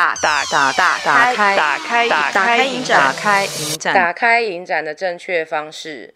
[0.00, 6.14] 大打打打打开打开打开影展，打开影展，打开影展的正确方式。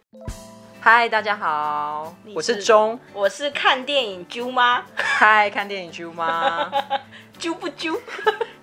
[0.81, 4.83] 嗨，大家好，我是钟，我是看电影啾妈。
[4.95, 6.71] 嗨，看电影啾妈，
[7.39, 7.95] 啾不啾？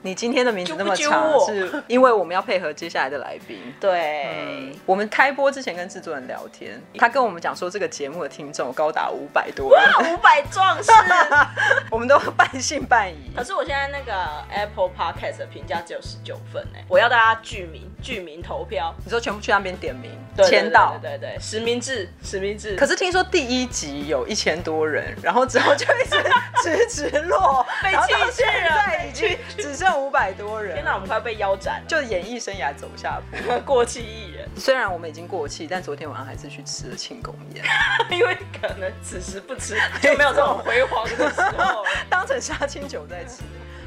[0.03, 3.57] 你今天的名字那么长，是因为我们要配合接下来的来宾。
[3.79, 10.91] 对、嗯，我们开播之前跟制作人聊天，他跟我们讲说这个节目的听众高达五百多人，五百壮士，
[11.91, 13.31] 我们都半信半疑。
[13.35, 22.75] 可是我现在那个 Apple Podcast 的评价只有十九分哎，我要大家剧名剧名投票，你说全部去那边点名对对对签到，对对对，实名制实名制。
[22.75, 26.23] 可是听说第一集有一千多人，然后之后就一直
[26.87, 30.75] 直直落， 被弃去了，现在已经只剩五百多人。
[30.75, 34.47] 天哪，我们快要被腰斩了，就演艺生涯走下坡， 过气艺人。
[34.57, 37.63] 虽然我们已经过气，但昨天晚上还是去吃了庆功宴，
[38.11, 43.41] 因为可能此时不吃就没有这种辉煌的时候， 当成杀青酒在吃。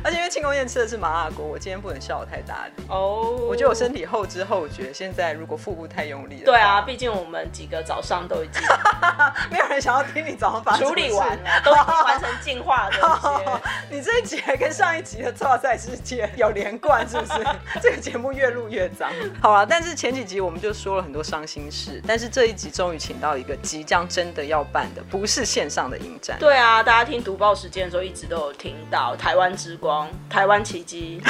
[0.05, 2.95] 而且因为庆功宴吃的是麻辣锅，我今天不能笑得太大力哦。
[2.95, 6.45] Oh, 我觉得我身体后知后觉，现在如果腹部太用力了。
[6.45, 8.63] 对啊，毕竟我们几个早上都已经
[9.51, 13.61] 没有人想要听你早上把处理完了，都已经完成进化的。
[13.91, 17.33] 你这一集还跟上一集的《剉赛世界》有连贯，是不是？
[17.81, 19.11] 这个节目越录越脏。
[19.41, 26.37] 好了，但是前几集我们就说了很多伤心事，但是这一集终于请到一个即将真的要办的，不是线上的影展。
[26.39, 29.94] 对啊，大家听读报时间的时候一直都有听到台湾之光、
[30.29, 31.21] 台湾奇迹。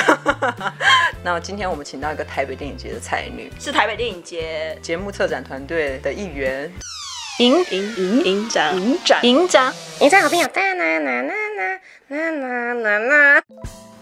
[1.25, 3.51] 那今天我们请到一个台北电影节的才女。
[3.59, 4.79] 是台北电影节。
[4.83, 6.71] 节目策展团队的一员。
[7.39, 8.77] 营营长。
[8.77, 9.23] 营长。
[9.23, 9.75] 营长。
[10.01, 13.43] 营长好朋友大啦啦啦啦啦啦啦啦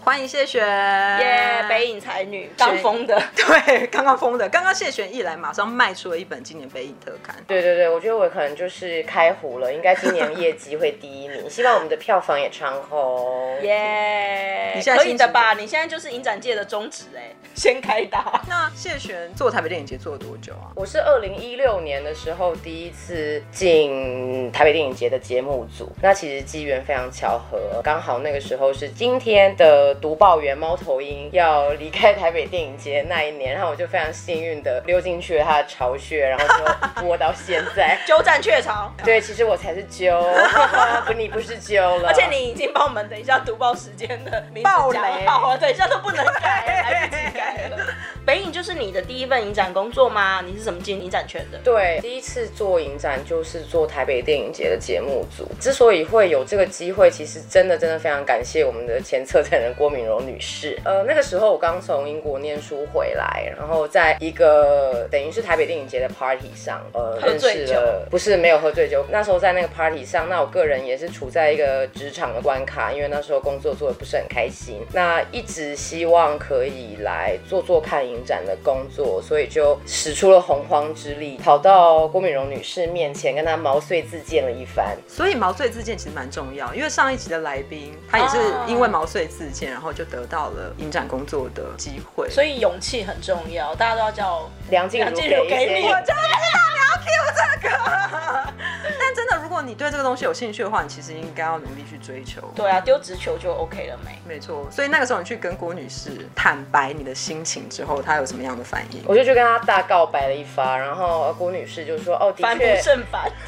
[0.03, 1.69] 欢迎谢璇，耶、yeah！
[1.69, 4.49] 北影才女刚封的， 对，刚刚封的。
[4.49, 7.33] 刚刚谢璇一来，马上卖出了一本今年北影特刊。
[7.47, 11.49] 对对对，我觉得我可能就是开壶了，应该今年业绩会第一名。
[11.49, 14.73] 希望我们的票房也长红，耶！
[14.75, 15.53] 你现在可以的吧？
[15.53, 18.41] 你现在就是影展界的宗旨哎，先开打。
[18.49, 20.67] 那谢璇做台北电影节做了多久啊？
[20.75, 29.92] 我是二零一六年的时候第一次进台北电影节的节目组，那其实机缘非常巧合，刚好那个时候是今天的。
[29.95, 38.91] 读报员猫头鹰要离开台北电影节那一年，然后我就非常幸运的溜进去了他的巢穴，然后就播到现在， 鸠占鹊巢。
[39.03, 40.21] 对，其实我才是鸠，
[41.05, 42.09] 不，你不是鸠了。
[42.09, 47.77] 而且你已经帮我们等一下读报时间的名字爆雷，好了，等一下都不能改，来不及改了。
[48.25, 50.41] 北影就是你的第一份影展工作吗？
[50.45, 51.59] 你是怎么进影展圈的？
[51.61, 55.45] 对，第一次做影展就是做台北电影节的节目组。
[55.59, 60.79] 之所以会有这个机会，其实真的真的非常感谢我们的前策展人郭敏柔女士。
[60.85, 69.05] 呃，那个时候我刚从英国念书回来，然后在一个等于是台北电影节的 party 上，呃，认识了，不是没有喝醉酒。
[69.09, 78.23] 那时候在那个 party 上，那我个人也是处在一个职场的关卡，因为那时候工作做的不是很开心，那一直希望可以来做做看影。
[78.23, 84.95] 展的工作，所以就使出了洪荒之力，跑到郭敏荣女士面前，跟她毛遂自荐了一番。
[85.09, 92.29] 所以毛遂自荐其实蛮重要，因为上一集的来宾他也是因为毛遂自荐，然后就得到了影展工作的机会。
[92.29, 95.85] 所以勇气很重要，大家都要叫梁静茹给你。
[95.85, 96.31] 我就知道你
[96.79, 97.75] 要 cue 这个。
[98.99, 99.22] 但真的，如果
[99.63, 102.41] 你对这个东西有兴趣的话，你其实应该要努力去追求。
[102.55, 104.33] 对啊，丢直球就 OK 了没？
[104.35, 104.67] 没错。
[104.71, 109.01] 所以那个时候你去跟郭女士坦白你的心情之后，她有什么样的反应？
[109.05, 112.75] 我就去跟她大告白了一发，然后郭女士就说：“哦， 的确。
[112.75, 112.83] 的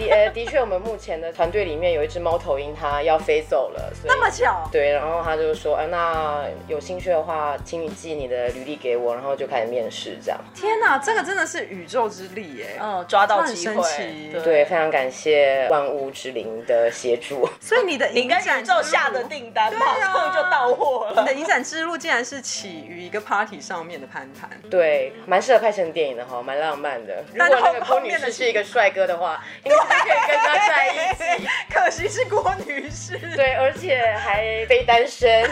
[0.10, 3.92] 呃，的确，我们目前的团队里面有一只猫头鹰，它要飞走了。
[4.04, 4.68] 那么巧？
[4.72, 4.92] 对。
[4.92, 10.18] 然后她就说：，哎，那有兴趣的话，请你寄你的履历给我，然后就开始面试。
[10.24, 10.40] 这样。
[10.54, 12.78] 天哪，这个真的是宇宙之力耶！
[12.82, 13.84] 嗯，抓到机会。
[14.32, 17.50] 对，对，非常感谢万物之灵的协助。
[17.60, 21.22] 所以你的影展宇宙下的订单马上就到货了。
[21.22, 24.50] 你的影展之路竟然是起于一个 party 上面的攀谈。
[24.70, 27.24] 对，蛮适合拍成电影的哈，蛮浪漫的。
[27.34, 31.48] 如果那个郭女士是一个帅哥的话，应该可以跟他在一起。
[31.70, 33.18] 可惜是郭女士。
[33.36, 35.50] 对，而且还非单身，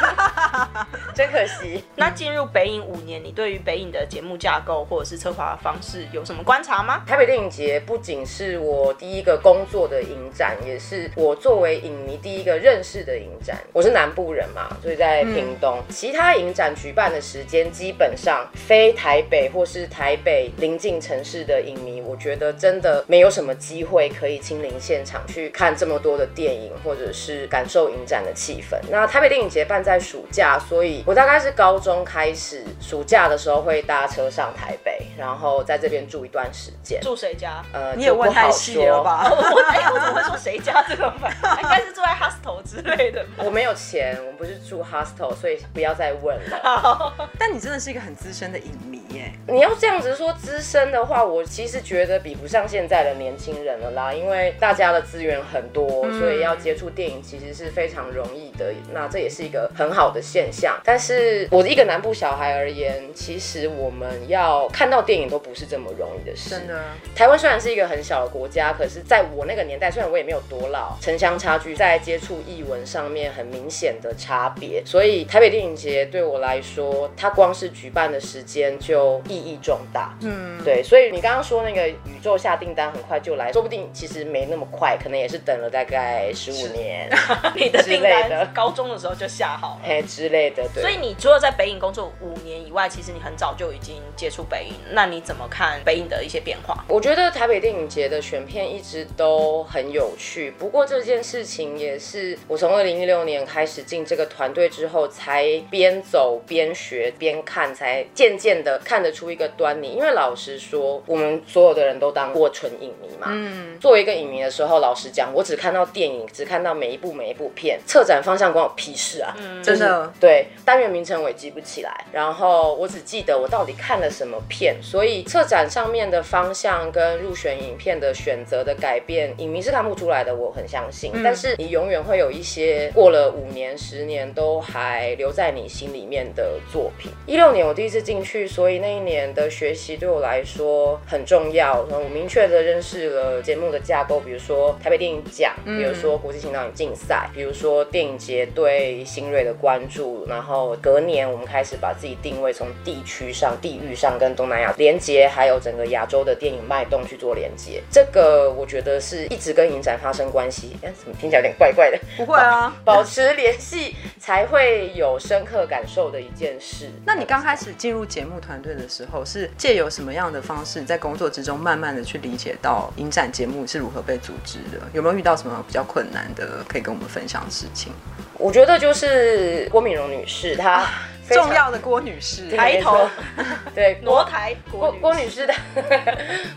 [1.14, 1.84] 真可惜。
[1.96, 7.04] 那进入北影五年，你对于北影的节目架构或者是策划方式有什么观察吗？
[7.08, 13.58] 台北电影节不仅是我第一个工作的影展，也是我作为影迷第一个认识的影展。
[13.72, 15.78] 我是南部人嘛，所以在屏东。
[15.78, 28.78] 嗯、其他影展举办的时间，基本上非台北或是台北临近城市的影迷，我觉得真的没有什么机会可以亲临现场去看这么多的电影，或者是感受影展的气氛。
[28.90, 37.00] 那台北电影节办在暑假，所以我大概是高中开始，暑假的时候会搭车上台北，然后在这边住一段时间。
[37.02, 37.64] 住谁家？
[37.74, 39.30] 呃，你也问太细了吧？
[39.30, 39.36] 我
[39.70, 41.32] 哎，我怎么会说谁家这个饭，
[41.62, 43.26] 应该是住在 hostel 之类的。
[43.38, 47.30] 我没有钱，我们不是住 hostel，所以不要再问了。
[47.38, 49.32] 但你真的是一个很资深的影迷耶。
[49.48, 55.88] 你要这样子说资深的话，我其实觉得比不上现在的年轻人了啦，因为大家的资源很多，
[56.20, 58.74] 所以要接触电影其实是非常容易的。
[58.94, 60.80] 那这也是一个很好的现象。
[60.84, 66.50] 但是我一个南部小孩而言，其实我们要看到电影都不是这么容易的事。
[66.52, 66.82] 真的，
[67.16, 74.84] 台湾虽然是一个很小的国家，可是在我那个年代，虽然我也没有多老，城乡差距在接触译文上面很明显的差别。
[74.86, 80.16] 所以台北电影节对我来说，它光是举办的时间就意义重大。
[80.22, 80.84] 嗯，对。
[80.84, 87.10] 所以你刚刚说那个宇宙下订单很快就来，说不定其实没那么快，可能也是等了大概十五年。
[87.58, 90.64] 你的订单高中的时候就下好了，哎之类的。
[90.76, 90.84] 对。
[90.84, 94.76] 所以你除了在北影工作五年以外，其实你很早就已经接触北影。
[94.92, 96.86] 那你怎么看北影的一些变化？
[96.88, 100.52] 我觉得台北电影节的选片一直都很有趣。
[100.52, 109.90] 不过这件事情也是我从二零一六年开始进这个团队之后，才边走边学边看，才渐渐的看得出一个端倪。
[109.90, 113.28] 因为老实说，我们所有的人都当过纯影迷嘛。
[113.30, 113.78] 嗯。
[113.80, 119.36] 作为一个影迷的时候，老实讲，我只看到电影，只看到每一部每一部片，策展方向关我屁事啊！
[119.38, 120.12] 嗯，真的。
[120.20, 131.12] 对，单元名称我也记不起来，然后我只记得我到底看了什么片，所以策展上面的方向跟入选影片的选择的改变，影迷是看不出来的，我很相信。
[131.14, 137.12] 嗯、但是你永远会有一些过了五年、十年都还留在你心里面的作品。
[137.26, 141.86] 一六年我第一次进去，所以那一年的学习对我来说很重要。
[141.90, 150.26] 我明确的认识了节目的架构，比如说台北电影奖，比如说国际新导演竞赛，比如说电影节对新锐的关注。
[150.28, 157.82] 然后隔年我们开始把自己定位从地区上、地域上跟东南亚连接，还有整个亚洲的电影脉动去做连接。
[157.92, 160.78] 这个我觉得是一直跟影展发生关系。
[160.82, 162.00] 哎，怎么听起来有点怪怪的？
[162.18, 166.90] 不会啊， 保持联系才会有深刻感受的一件事。
[167.06, 174.80] 那你刚开始进入节目团队的时候，是借由什么样的方式，在工作之中慢慢的去理解到影展节目是如何被组织的？
[174.94, 177.92] 有没有遇到什么比较困难的，可以跟我们分享的事情？
[178.40, 180.86] 我觉得就是郭敏荣女士，她
[181.30, 183.08] 重要的郭女士抬头，
[183.74, 185.54] 对，挪台郭郭女士的，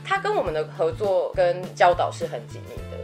[0.04, 2.95] 她跟我们的合作跟教导是很紧密的，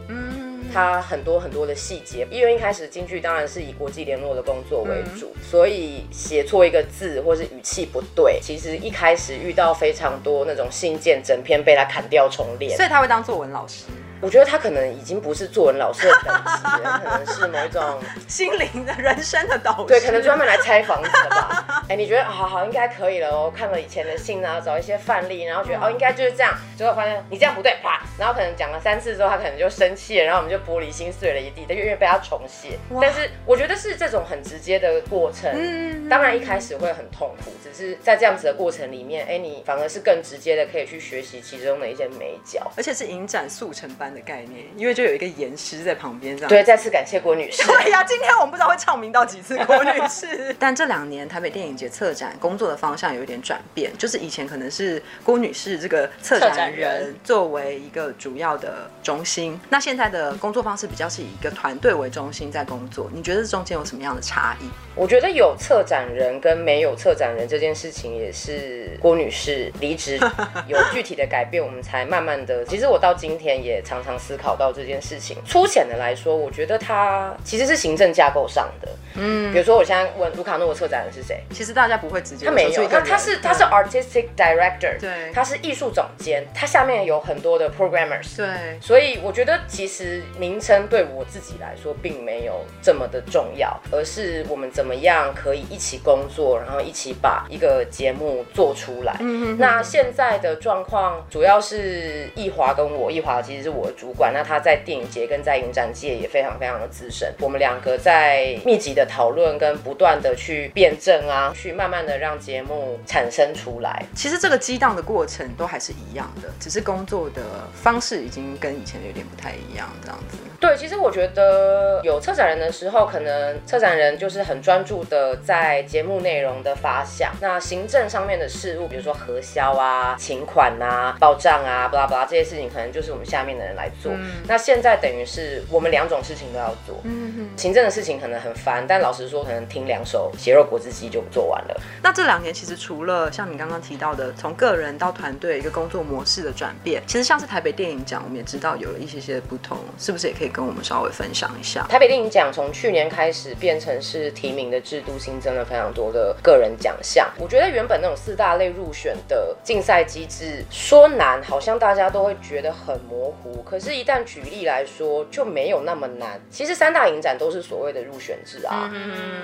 [0.73, 13.85] 嗯，她很多很多的细节，因为一开始京剧当然是以国际联络的工作为主，嗯、所以写错一个字或是语气不对，其实一开始遇到非常多那种信件，整篇被他砍掉重练，所以他会当作文老师。
[14.23, 19.87] 我觉得他可能已经不是作文老师的等级了，可能是某一种 心灵的人生的导师。
[19.89, 21.83] 对，可能专门来拆房子的吧。
[21.91, 23.53] 哎，你觉得好好应该可以了哦？
[23.55, 28.01] 看了以前的信啊，找一些范例，然后觉得哦应该就是这样，结果发现你这样不对，啪！
[28.17, 32.79] 然后可能讲了三次之后，他可能就生气了，然后我们就玻璃心碎了一地，但因为被他重写。
[33.01, 46.49] 但是我觉得是这种很直接的过程，嗯，当然一开始会很痛苦，只是在这样子的过程里面，哎，你反而是更直接的可以去学习其中的一些美角，而且是影展速成班的概念，因为就有一个严师在旁边，这样。
[46.49, 47.65] 对，再次感谢郭女士。
[47.67, 50.55] 对呀，今天我们不知道会唱名到几次郭女士。
[50.59, 63.11] 但这两年台北电影节策展工作的方向有一点转变，就是以前可能是郭女士这个策展人作为一个主要的中心，那现在的工作方式比较是以一个团队为中心在工作。
[63.13, 64.69] 你觉得这中间有什么样的差异？
[64.95, 70.19] 我觉得有策展人跟没有策展人这件事情，也是郭女士离职
[70.69, 72.65] 有具体的改变，我们才慢慢的。
[72.67, 74.53] 其实我到今天也常常思考。
[74.53, 78.89] 到这件事情，粗浅的来说，我觉得他其实是行政架构上的。
[79.15, 82.47] 嗯，比如说我现在问卢卡诺的策展人是谁，其实大家不会直接。
[82.47, 99.17] 他没有，他他是他是 artistic director，对，他是艺术总监，他下面有很多的 programmers，对，所以我觉得其实名称对我自己来说并没有这么的重要，而是我们怎么样可以一起工作，然后一起把一个节目做出来。
[99.21, 104.33] 嗯哼哼，那现在的状况主要是易华跟我，易华其实是我的主管。
[104.33, 114.05] 那他在电影节跟在影展界也非常非常的资深，我们两个在密集的讨论跟不断的去辩证啊，去慢慢的让节目产生出来。
[114.15, 117.43] 其实这个激荡的过程都还是一样的，只是工作的
[117.75, 120.39] 方式已经跟以前有点不太一样，这样子。
[120.63, 134.13] 对，其实我觉得有策展人的时候，可能策展人就是很专注的在节目内容的发想，那行政上面的事务，比如说核销啊、请款啊、报账啊、巴拉巴拉这些事情，可能就是我们下面的人来做。
[134.15, 141.81] 嗯那现在等于是我们两种事情都要做，嗯哼，行政的事情可能很烦，但老实说，可能听两首血肉果汁机就做完了。
[142.01, 151.87] 那这两年其实除了像你刚刚提到的从个人到团队一个工作模式的转变，其实像是台北电影奖，我们也知道有了一些些不同，是不是也可以跟我们稍微分享一下。
[151.89, 157.29] 台北电影奖从去年开始变成是提名的制度，新增了非常多的个人奖项。
[157.39, 163.63] 我觉得原本那种四大类入选的竞赛机制说难，好像大家都会觉得很模糊。
[163.63, 166.41] 可是，一旦举例来说，就没有那么难。
[166.51, 168.93] 其实三大影展都是所谓的入选制啊，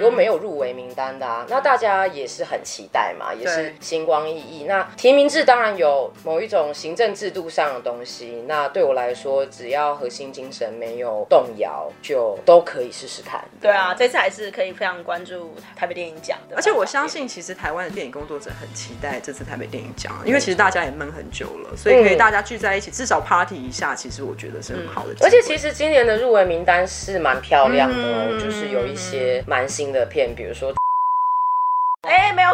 [0.00, 1.46] 有没有入围名单的啊？
[1.48, 4.64] 那大家也是很期待嘛，也是星光熠熠。
[4.64, 8.44] 那提名制当然有某一种行政制度上的东西。
[8.46, 13.42] 那对我来说，只要核心精神没有动摇，就都可以试试看。
[13.60, 16.56] 对啊，这次还是可以非常关注台北电影奖的。
[16.56, 25.14] 而且我相信，其实台湾的电影工作者很期待这次台北电影奖，因为其实大家也闷很久了，所以可以大家聚在一起，至少 party 一下，其实我觉得是很好的。
[25.20, 30.74] 而且其实今年的入围名单是蛮漂亮的哦，就是有一些蛮新的片，比如说。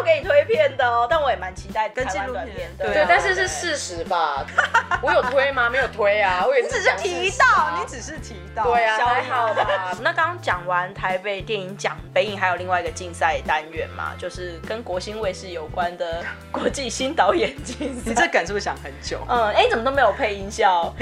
[0.05, 2.85] 给你推片的哦，但我也蛮期待跟纪录片的。
[2.93, 4.45] 对，但是是事实吧？
[5.01, 5.69] 我有推吗？
[5.69, 9.97] 没有推啊，我只是提到，你只是提到，对啊，还好吧。
[10.01, 18.03] 那刚刚讲完台北电影奖，北影还有另外一个竞赛单元嘛，就是跟国新卫视有关的国际新导演竞赛。
[18.05, 19.19] 你这梗是不是想很久？
[19.27, 20.93] 嗯，哎、欸，怎么都没有配音效？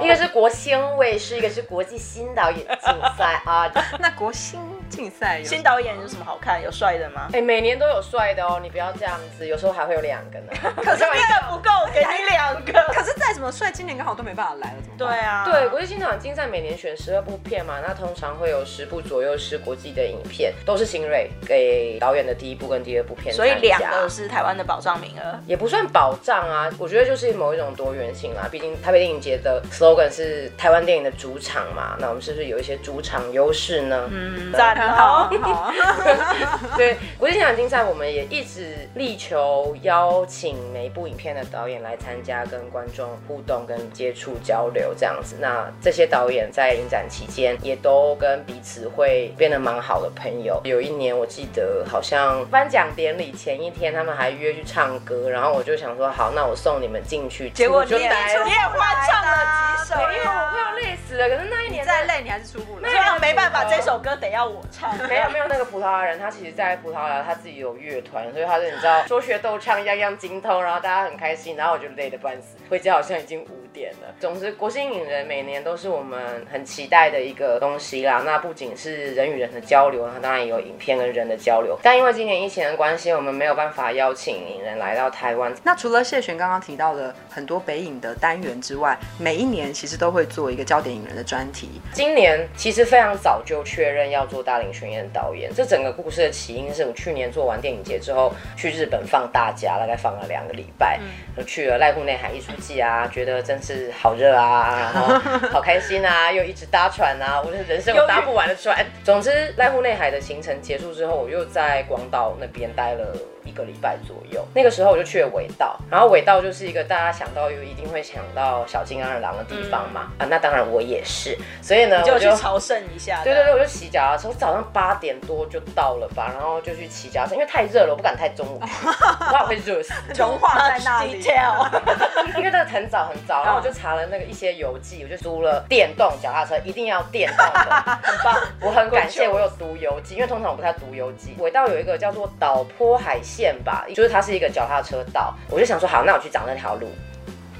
[0.00, 3.70] 一个是国兴卫视，一个是国际新导演竞赛啊。
[4.00, 4.58] 那国兴
[4.92, 6.62] 竞赛新导演有什么好看？
[6.62, 7.28] 有帅的吗？
[7.32, 10.52] 哎、欸，每年都有帅的哦，你不要这样子，有时候还会有两个呢。
[10.76, 12.72] 可是一个不够，给你两个。
[12.92, 15.08] 可是再怎么帅，今年刚好都没办法来了，怎么办？
[15.08, 26.68] 对啊，对，国际新导演竞赛每年选十二部片嘛，那通常会有十部左右是国际的影片，都是新锐给导演的第一部跟第二部片，所以两个是台湾的保障名额，也不算保障啊。
[26.78, 29.62] 我觉得就是某一种多元性啦，毕竟台北电影节的。
[29.72, 34.08] slogan 是台湾电影的主场嘛，那我们是不是有一些主场优势呢？
[34.10, 34.52] 嗯，
[34.86, 35.72] 赞，好，好。
[36.76, 45.36] 对，国际电影竞赛，我们也一直力求邀请每一部影片的导演来参加，跟观众互动、跟接触交流这样子。
[45.40, 50.60] 那这些导演在影展期间也都跟彼此会变得蛮好的朋友。
[50.64, 57.50] 有一年我记得好像颁奖典礼前一天，他们还约去唱歌，然后我就想说，好，那我送你们进去。
[57.50, 60.00] 结果就来了，你也欢唱了几首。
[60.00, 62.90] 因为我快要累死了，可是那一年再累你还是出不来。
[62.90, 64.96] 没有，没办法，这首歌得要我唱。
[65.06, 74.14] 没有没有，那个葡萄牙人他其实，在葡萄牙他自己有乐团，所以他是你知道说学逗唱样样精通，然后大家很开心，然后我就累得半死，回家好像已经五点了。
[74.20, 78.22] 总之，国兴影人每年都是我们很期待的一个东西啦。
[78.24, 81.78] 那不仅是人与人的交流，那当然也有影片跟人的交流。
[81.82, 85.52] 但因为今年疫情的关系，我们没有办法邀请影人来到台湾。
[85.64, 91.80] 那除了谢璇刚刚提到的很多北影的单元之外，每一年其实都会做一个焦点影人的专题。
[91.92, 95.50] 今年其实非常早就确认要做大林宣彦导演。
[95.54, 100.98] 这整个故事的起因是我去年做完电影节之后，去日本放大家，大概放了两个礼拜，
[101.36, 108.84] 就去了濑户内海艺术祭啊，觉得真是好热啊，然后 好开心啊，又一直搭船啊，我的人生有搭不完的船。
[109.04, 113.16] 总之，濑户内海的行程结束之后，我又在广岛那边待了。
[113.44, 123.22] 一个礼拜左右，那个时候我就去了尾道，然后尾道就是一个大家想到又一定会想到小金安二郎的地方嘛，嗯、啊，那当然我也是，所以呢，我就去朝圣一下。
[123.24, 131.22] 对对对，我就骑脚踏车，从早上八点多就到了吧，然后就去骑脚踏车，因为太热了，我不敢太中午， 我怕我会热死，融化在那里。
[132.36, 138.36] 因为那个很早很早，然后我就查了那个一些游记，我就租了电动脚踏车，一定要电动的， 很棒。
[138.60, 141.34] 我很感谢我有读游记，因为通常我不太读游记。
[141.38, 146.86] 尾道有一个叫做岛坡海线吧，就是它是一个脚踏车道，我就想说好，那我去找那条路，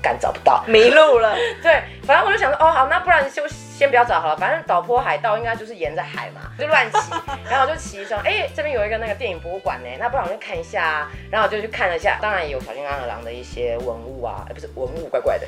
[0.03, 1.35] 干找不到，迷路了。
[1.63, 3.43] 对，反正我就想说，哦好，那不然就。
[3.83, 7.11] 先不要找好了，反正岛坡海盗应该就是沿着海嘛， 就乱骑，
[7.51, 15.47] 然后我就骑说，哎，这边有一个那个电影博物馆呢，那不然我就看一下啊，然后我就去看了一下，当然也有小金刚二郎的一些文物啊，哎，不是文物，怪怪的，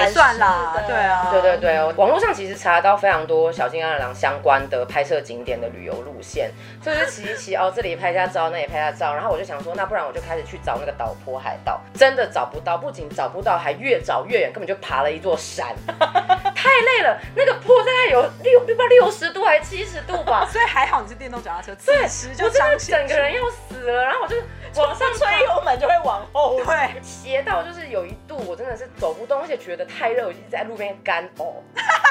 [0.00, 6.50] 也算啦，对啊，对对对哦，网络上其实查到非常多小金刚二郎相关的拍摄景点的旅游路线，
[6.82, 17.75] 所以就骑一骑哦，这里拍下照，那里拍下照，然后我就想说，那不然我就开始去找那个岛坡海盗，真的找不到，不仅找不到，还越找越远，根本就爬了一座山， 太累了，那个坡。
[17.80, 24.36] 大概有六不知道六十度还是七十度吧， 所以还好你是电动脚踏车，对，我真的整个人要死了，然后我就
[24.76, 31.54] 往上吹油门就会往后，对，斜到就是有一度我真的是走不动，而且觉得太热，我就在路边干呕，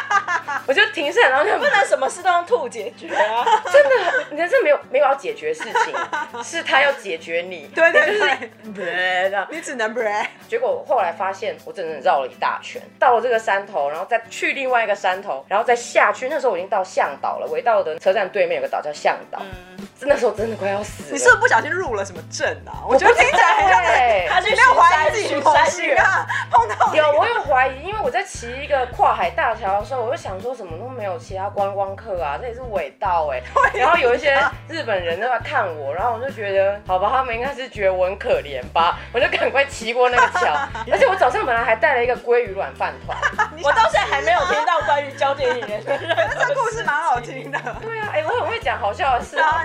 [0.66, 5.94] 我就停下来，然后就不能什么事都用吐解决啊， 真的，你人生没有没有要解决事情，
[6.44, 17.48] 是他要解决你，对对对，你只能 break，结果后来发现我整整绕了一大圈，到了这个山头，然后再去另外一个山头，然后再下去，那时候我已经到向岛了。
[17.52, 19.40] 围道的车站对面有个岛叫向岛。
[19.42, 21.10] 嗯那时候真的快要死了。
[21.12, 22.84] 你是不是不小心入了什么阵啊？
[22.88, 33.42] 我觉得听起来 他是没有怀疑自己梦醒啊，碰到有我有怀疑，因为我在骑一个跨海大桥的时候，我就想说什么都没有其他观光客啊，这也是尾道 哎，
[33.74, 34.38] 然后有一些
[34.68, 40.54] 日本人都在看我，然后我就觉得好吧，他们应该是觉得我很可怜吧， 我就赶快骑过那个桥，
[40.92, 43.18] 而且我早上本来还带了一个鲑鱼卵饭团，
[43.64, 47.60] 我到现在还没有听到关于教电影人的这个故事蛮好听的。
[47.82, 49.64] 对啊，哎，我很会讲好笑的事啊，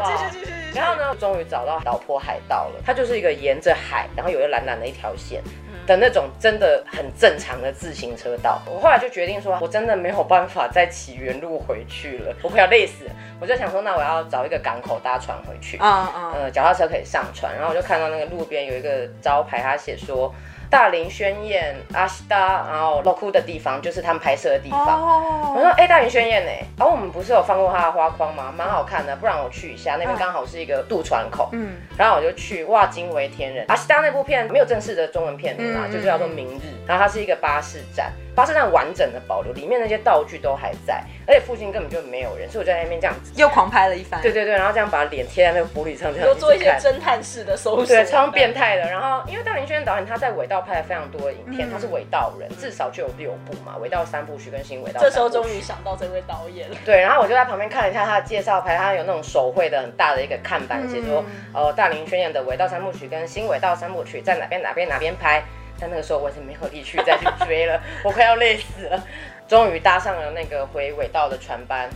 [0.74, 5.42] 然后呢，终于找到岛坡海道了，它就是一个沿着海，然后有一个蓝蓝的一条线
[5.86, 8.62] 的那种真的很正常的自行车道。
[8.66, 13.10] 我后来就决定说，我真的没有办法再骑原路回去了，我快要累死了。
[13.40, 17.52] 我就想说，那我要找一个港口搭船回去，啊啊，呃，脚踏车可以上船。
[17.54, 20.32] 然后我就看到那个路边有一个招牌，它写说。
[20.70, 25.02] 大林宣言、阿西达，然后洛库的地方就是他们拍摄的地方。
[25.02, 25.56] Oh.
[25.56, 26.50] 我说，哎、欸，大林宣言呢？
[26.78, 28.54] 然后我们不是有放过他的花框吗？
[28.56, 31.48] 蛮好看的，不然我去一下，那边刚好是一个渡船口。
[31.52, 33.64] 嗯，然后我就去，哇，惊为天人。
[33.66, 38.12] 阿西达那部片没有正式的中文片名啊，就是叫做《明日》，然后它是一个巴士站。
[38.34, 44.20] 巴士站完整的保留，里面那些道具都还在，而且附近根本就没有人，所以我就在那边这样子又狂拍了一番。
[44.22, 48.82] 对对对，然后这样把脸贴在那个玻璃上，这样又做一些侦探式的搜索，对，超变态的。
[48.88, 55.00] 然后因为大林宣彦导演他在尾道拍了非常多的影片，嗯、他是尾道人，至少就有六部嘛，尾道三部曲跟新尾道。
[55.00, 56.76] 这时候终于想到这位导演了。
[56.84, 65.42] 对，然后我就在旁边看了一下他的介绍牌，他有那种手绘的很大的一个看板，写说、嗯、呃大林宣演的尾道三部曲跟新尾道三部曲在哪边哪边哪边拍。
[65.80, 69.02] 但那个时候我已经没有力气再去追了， 我快要累死了。
[69.48, 71.88] 终于搭上了那个回尾道的船班，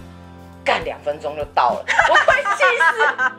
[0.65, 3.33] 干两分钟就到了，我快气死了！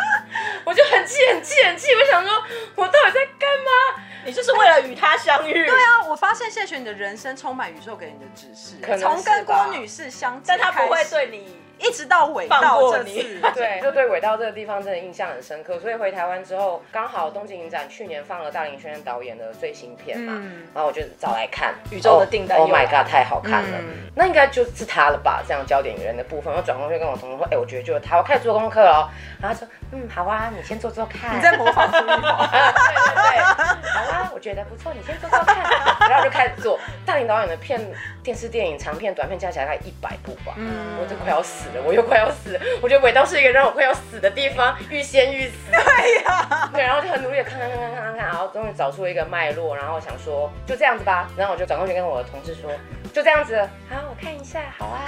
[0.64, 2.32] 我就很气很气很气，我想说，
[2.76, 4.02] 我到底在干嘛？
[4.24, 5.52] 你就是为了与他相遇？
[5.66, 11.60] 对啊，我发现谢雪你的人生充满宇宙给你的指示，从跟郭女士相见，但他不会对你。
[11.80, 15.78] 一直到尾道这次， 对，就对尾道这个地方真的印象很深刻。
[15.78, 22.58] 所以回台湾之后，刚好东京影展去年放了大林轩导演的最新片嘛，嗯、然后我就找来看《宇宙的订单》。
[22.60, 23.78] Oh my god，太好看了！
[23.80, 25.42] 嗯、那应该就是他了吧？
[25.46, 29.10] 这样焦点人的部分，我转过去跟我同事说：“哎、欸，我觉得就是他。”我开始做功课了，
[29.40, 32.46] 然后他说：“嗯，好啊，你先做做看。”你在模仿苏一宝？
[32.50, 33.40] 对对对，
[33.90, 35.56] 好啊，我觉得不错，你先做做看。
[36.08, 37.80] 然后就开始做大林导演的片，
[38.22, 40.54] 电视、电影、长片、短片加起来大概一百部吧。
[40.56, 41.69] 嗯，我就快要死。
[41.84, 45.54] 我又快要死了，我觉得尾道是一个让我快要死的地方，欲仙欲死。
[45.70, 52.70] 对呀，对，然后就很努力的看看看看看看看，然后终于找出一个脉络，然后想说就这样子吧，然后我就转过去跟我的同事说。
[53.12, 55.04] 就这样子，好，我看一下，好啊。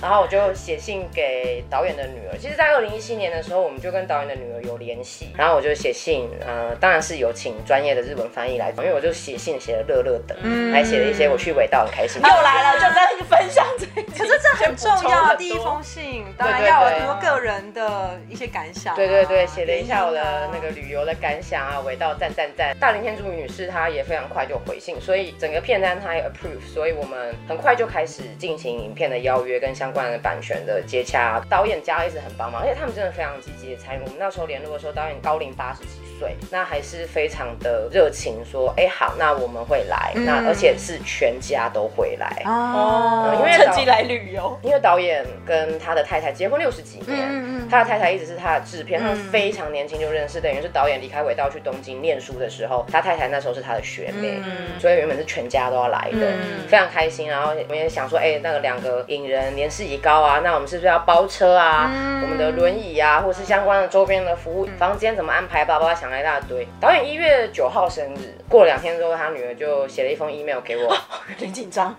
[0.00, 2.38] 然后我就写信给导演的女儿。
[2.38, 5.30] 其实，在二零一七年的时候，我们就跟导演的女儿有联系。
[5.36, 12.22] 然后我就写信，呃，当然是有请专业的日文翻译来，因为我就写信写的乐乐的，嗯、还写了一些我去尾道很开心。
[12.22, 13.86] 又来了，就跟你分享这。
[14.16, 18.96] 可是这很重要，第一封信当然要有很多个人的一些感想、啊。
[18.96, 22.76] 对对对，写了一下我的那个旅游的感想啊，尾道赞赞赞。
[22.78, 26.66] 大林天竺女士她也非常快就回信，所以整个片单她也 approve，。
[26.72, 34.00] 所以我们很快就开始进行影片的邀约跟相关的版权的接洽，导演家一直很帮忙，而且他们真的非常积极的参与。
[34.04, 42.42] 我们那时候联络的时候，导演高龄八十几岁，那还是非常的热情，说，哎、欸、好，那我们会来，嗯、那而且是全家都会来。
[42.44, 44.58] 哦，因为趁机来旅游。
[44.62, 56.30] 因为导演跟他的太太结婚六十几年，嗯嗯他的太太一直是他的制片，他们非常年轻就认识，等于是导演离开轨道去东京念书的时候，他太太那时候是他的学妹，嗯、所以原本是全家都要来的。
[56.30, 61.90] 嗯、非常开心，然后我们也想说，哎、欸，那个两个影人年事已高啊，那我们是不是要包车啊？
[61.94, 65.64] 嗯、我们的轮椅啊，或是相关的周边的服务，嗯、房间怎么安排？
[65.68, 66.66] 爸爸想了一大堆。
[66.80, 70.96] 导演一月九号生日，过了两天之后，他女儿就写了一封 email 给我，
[71.38, 71.94] 很紧张。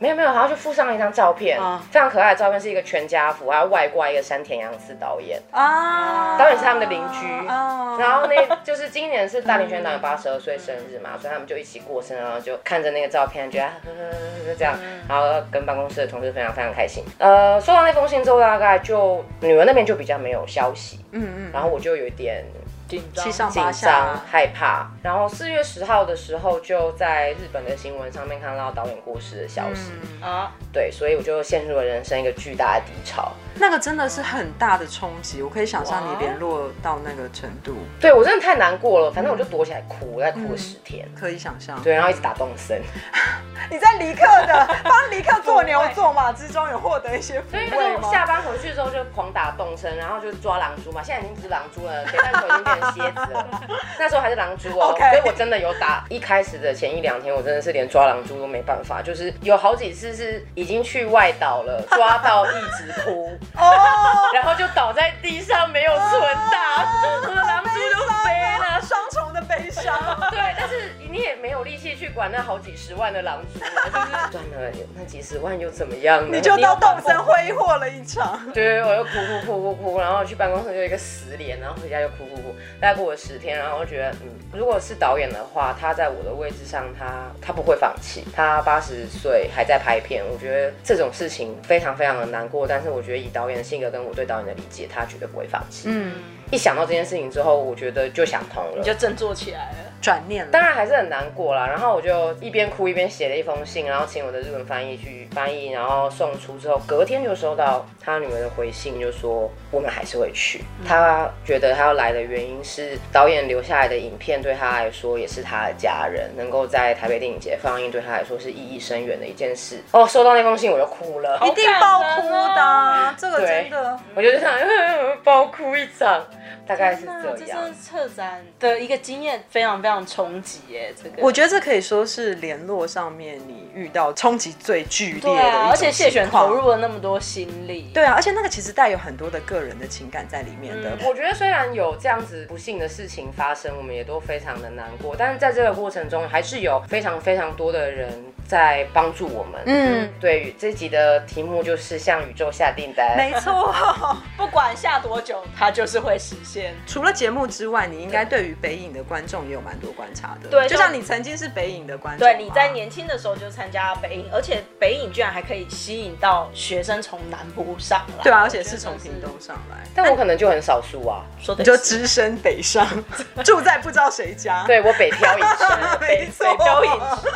[0.00, 17.02] 没有没有，然后就附上了一张照片，啊、非常可爱的照片，是一个全家福，还有外挂一个山田洋次导演啊，导演是他们的邻居，啊、然后那就是今年是大林宣导演八十二岁生日嘛，嗯、所以他们就一起过生，然后就看着那个照片，觉得呵呵就这样，嗯、然后跟办公室的同事非常非常开心。
[17.18, 22.44] 呃，收到那封信之后，大概就女儿那边就比较没有消息，嗯嗯，然后我就有一点。
[22.88, 33.30] 紧张、紧张、害怕，然后四月十号的时候，就在日本的新闻上面看到导演过世的消息啊，嗯、对，所以我就陷入了人生一个巨大的低潮。
[33.60, 37.76] 那个真的是很大的冲击，我可以想象你联络到那个程度。
[38.00, 41.78] 对，我真的太难过了，反正我就躲起来哭，我在哭了十天，嗯，可以想象。
[41.82, 42.80] 对，然后一直打动森。
[43.70, 48.10] 你在离克的帮离克做牛做马之中有获得一些抚慰吗？
[48.10, 53.48] 下班回去之后就狂打动森，然后就抓狼蛛嘛，现在已经不是狼蛛了，铁蛋头已经变成蝎子了。
[53.98, 56.04] 那时候还是狼蛛哦.所以我真的有打。
[56.08, 64.34] 一开始的前一两天，我真的是连抓狼蛛都没办法，就是有好几次是已经去外岛了，抓到一直哭 哦，oh.
[64.34, 66.86] 然后就倒在地上没有存档，
[67.22, 69.94] 我的狼蛛就飞了，双重的悲伤。
[70.30, 73.70] 对，但是你也没有力气去管那好几十万的狼蛛，就是
[74.32, 76.36] 赚了那几十万又怎么样呢？
[76.36, 78.40] 你就到动身挥霍了一场。
[78.52, 88.24] 对，我又哭哭哭哭哭，然后去办公室就一个死脸，然后回家又哭哭哭，大概过了十天，然后我觉得，嗯，如果是导演的话，他在我的位置上，他他不会放弃。
[88.34, 92.66] 他八十岁还在拍片，我觉得这种事情非常非常的难过。
[92.66, 95.88] 但是我觉得以导演的性格跟我对导演的理解，他绝对不会放弃。
[95.90, 96.14] 嗯，
[96.50, 99.88] 一想到这件事情之后，我觉得就想通了，你就振作起来了。
[100.00, 101.66] 转念了，当然还是很难过啦。
[101.66, 110.64] 然后我就一边哭一边写了一封信，然后请我的日文翻译去翻译，然后送出之后，隔天就收到他女儿的回信，就说我们还是会去。
[110.80, 119.82] 嗯、他觉得他要来的原因是导演留下来的影片对他来说也是他的家人，能够在台北电影节放映对他来说是意义深远的一件事。
[119.90, 124.48] 哦，收到那封信我就哭了，一定爆哭的，这个真的，我就想
[125.24, 126.24] 爆哭一场。
[126.68, 127.34] 大概是这样。
[127.38, 130.92] 这是策展的一个经验，非常非常冲击耶。
[131.02, 135.36] 这个我觉得这可以说是联络上面你遇到冲击最剧烈的一种情况。
[135.36, 137.90] 对啊，而且谢璇投入了那么多心力。
[137.94, 140.90] 对啊，而且那个其实带有很多的个人的情感在里面的。
[140.90, 148.12] 嗯、我觉得虽然有这样子不幸的事情发生，我们也都非常的难过，但是在这个过程中，还是有非常非常多的人
[148.48, 149.60] 在帮助我们。
[149.66, 153.14] 嗯，对，这集的题目就是向宇宙下订单。
[153.14, 153.74] 没错，
[154.38, 156.74] 不管下多久，它就是会实现。
[156.86, 160.48] 除了节目之外，你应该对于北影的观众也有蛮多观察的。
[160.48, 162.26] 对，就像你曾经是北影的观众。
[162.26, 168.24] 对，你在年轻的时候就参加北影，而且北影居然还可以吸引到学生从南部上来。
[168.24, 169.76] 对啊，而且是从屏东上来。
[169.94, 172.86] 但我可能就很少数啊，说的你就只身北上，
[173.44, 174.64] 住在不知道谁家。
[174.66, 175.64] 对，我北漂一次，
[176.00, 177.28] 没错，北漂一次。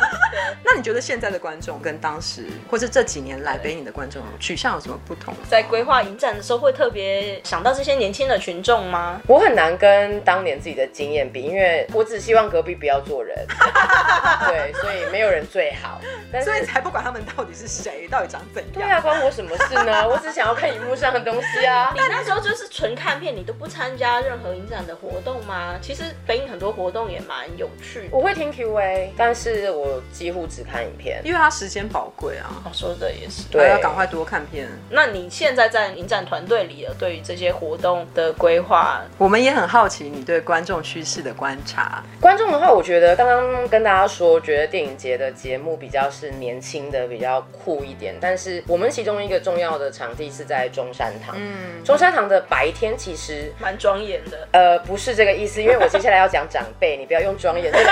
[0.63, 5.33] 那你觉得现在的观众跟当时或是这几年来北影的观众取向有什么不同？
[5.49, 9.21] 在规划影展的时候，会特别想到这些年轻的群众吗？
[9.27, 13.37] 我很难跟当年自己的经验比，因为我只希望隔壁不要做人，
[14.47, 15.99] 对，所以没有人最好。
[16.31, 18.71] 但是所以才不管他们到底是谁，到底长怎样。
[18.73, 20.07] 对啊，关我什么事呢？
[20.07, 21.91] 我只想要看荧幕上的东西啊。
[21.93, 25.75] 你那时候就是纯看片，你都不参加任何影展的活动吗？
[25.81, 28.07] 其实北影很多活动也蛮有趣的。
[28.11, 32.49] 我会听 Q&A，但是我几乎只看影片，因为它时间宝贵啊。
[32.63, 34.67] 我说的也是，对，要赶快多看片。
[34.89, 42.03] 那你现在在影展团队里了，对于这些活动的规划，我们也很好奇你对观众趋势的观察。
[42.19, 48.15] 观众的话，我觉得刚刚跟大家说，觉得电影节的节目比较是年轻的，比较酷一点。
[48.21, 51.35] 但是我们其中一个重要的场地是在中山堂。
[51.37, 54.47] 嗯，中山堂的白天其实蛮庄严的。
[54.51, 57.73] 呃，不是这个意思，因为我接下来要讲长辈，你不要用庄严。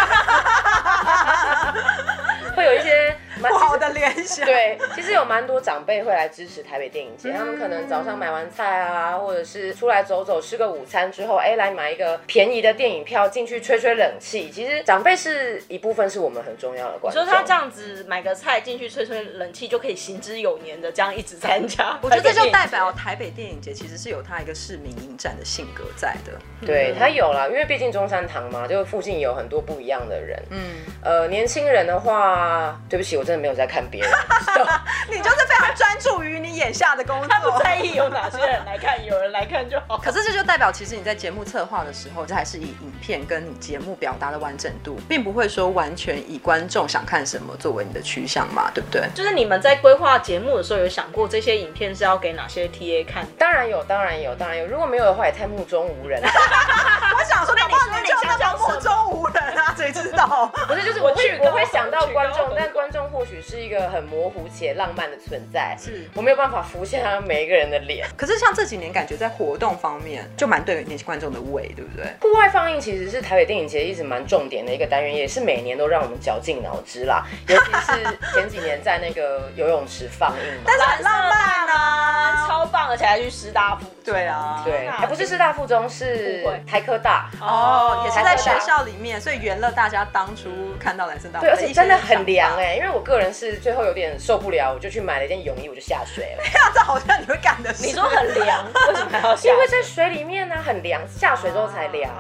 [2.62, 3.20] 会有一些。
[3.49, 4.45] 不好的联想。
[4.45, 14.49] 对，其实有蛮多长辈会来支持台北电影节，他们可能早上买完菜啊，或者是出来走走，吃个午餐之后，哎，来买一个便宜的电影票进去吹吹冷气。
[14.49, 17.21] 其实长辈是一部分，是我们很重要的观众。
[17.21, 21.97] 你说他这样子买个菜进去吹吹冷气，就可以行之有年的这样一直参加。
[22.01, 26.32] 我觉得这就代表台北电影节其实是有他一个市民影展的性格在的。
[26.65, 30.41] 对，他有啦，因为毕竟中山堂嘛，就附近有很多不一样的人。
[30.49, 30.60] 嗯，
[31.04, 34.12] 呃，年轻人的话，对不起，我真的没有在看别人，
[35.10, 39.98] 你就是非常专注于你眼下的工作，他不在意有哪些人来看，有人来看就好。
[39.98, 49.08] 可是这就代表，其实你在节目策划的时候，这还是以影片跟你节目表达的完整度，并不会说完全以观众想看什么作为你的趋向嘛，对不对？
[49.13, 53.26] 就是你们在规划节目的时候，有想过这些影片是要给哪些 TA 看？
[53.38, 54.65] 当然有，当然有，当然有。
[54.65, 56.28] 如果没有的话，也太目中无人了。
[57.17, 59.40] 我想说，那你说你就那么目中无人啊？
[59.77, 60.51] 谁知道？
[60.67, 63.62] 不是，就是我去，我会想到观众，但观众或许是。
[63.62, 68.07] 一个很模糊且浪漫的存在，是我没有办法浮现他们每一个人的脸。
[68.17, 72.07] 可是像这几年，感觉在活动方面就蛮对年轻观众的胃，对不对？
[72.19, 77.23] 户外放映其实是台北电影节一直蛮重点的一个单元，也是每年都让我们绞尽脑汁啦。
[77.47, 83.91] 尤其是前几年在那个游泳池放映，但是很浪漫啊，超棒，而且还去师大附中。
[84.03, 91.39] 对啊，对，还不是师大附中，是台科大哦，也是在学校里面，所以圆了大家当初看到男生大。
[91.39, 93.62] 对，而且真的很凉哎，因为我个人是。
[93.62, 96.43] 最后有点受不了，我就去买了一件泳衣，我就下水了。
[96.74, 97.86] 这好像你会干的事。
[97.86, 99.50] 你说很凉，为什么还要下？
[99.50, 102.12] 因为在水里面呢，很凉，下水之后才凉。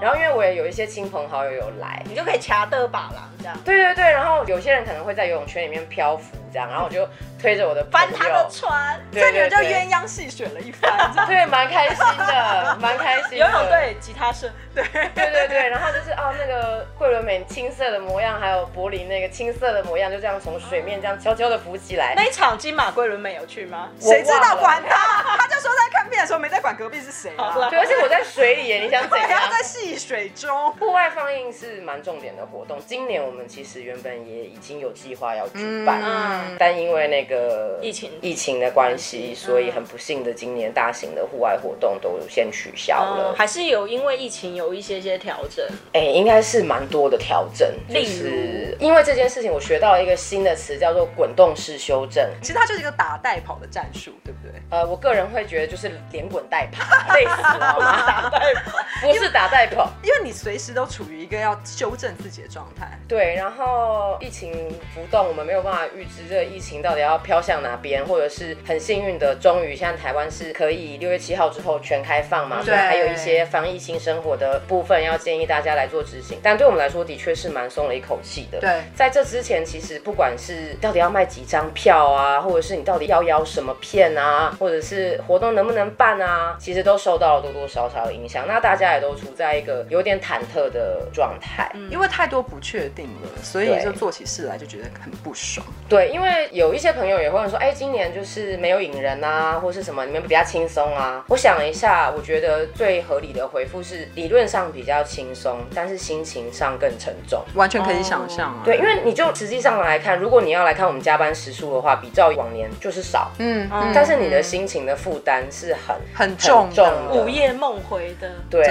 [0.00, 3.56] 然后因为我也有一些亲朋好友有来，你就可以掐的把郎这样。
[3.64, 7.08] 对对对，然后有些人可能会在游泳圈里面漂浮这样，然后我就
[7.40, 13.38] 推着我的翻他的船，这你们就鸳鸯戏水了一番，对，蛮开心的，蛮开心。
[13.38, 22.14] 游泳队吉他社，对对对对，然后就是哦那个桂纶镁青涩的模样，还有柏林那个青涩的模样，就这样从水面这样悄悄的浮起来。
[22.16, 23.88] 那一场金马桂纶镁有去吗？
[24.00, 27.54] 谁知道管他，他就说在看病的时候没在管隔壁是谁啊。
[27.68, 29.28] 对，而且我在水里耶，你想怎样？
[29.28, 30.72] 他在戏水中。
[30.74, 43.34] 户外放映是蛮重点的活动，今年我们其实原本也已经有计划要举办，嗯，但因为那个疫情疫情的关系，所以很不幸的今年大型的户外活动都先取消了。
[43.36, 45.66] 还是有因为疫情有一些些调整？
[45.92, 47.68] 哎，应该是蛮多的调整。
[47.88, 52.28] 例如，因为这件事情，我学到了一个新的词，叫做滚动式修正。
[52.40, 54.52] 其实它就是一个打带跑的战术，对不对？
[54.70, 58.30] 呃，我个人会觉得就是连滚带爬，累死了吗？
[58.30, 62.98] 打带跑不是打带跑， 因为你随时都处于一个要修正自己的状态。
[63.08, 64.52] 对，然后疫情
[64.94, 76.38] 浮动，我们没有办法预知这个疫情到底要飘向哪边，或者是很幸运的，终于现在台湾是可以六月七号之后全开放嘛，对，还有一些防疫新生活的部分要建议大家来做执行。
[76.42, 78.60] 但对我们来说，的确是蛮松了一口气的。
[78.60, 88.46] 对，在这之前，其实不管是到底要卖几张票啊，或者是你到底要邀什么片啊，或者是活动能不能办啊，其实都受到了多多少少的影响。
[88.46, 95.66] 那大家也都处在一个有点忐忑的状态，嗯，因为太多不确定了，所以就做起事来就觉得很不爽。
[95.88, 101.24] 对，因为有一些朋友也会说，哎，今年就是没有引人啊，或是什么，你们比较轻松啊。
[101.28, 107.42] 我想了一下，我觉得最合理的回复是，理论上比较轻松，但是心情上更沉重。
[107.54, 108.62] 完全可以想象啊。
[108.64, 118.64] 对，因为你就实际上来看，如果你要来看我们加班时数的话，比照往年就是少，嗯，但是你的心情的负担是很很重的，午夜梦回的，对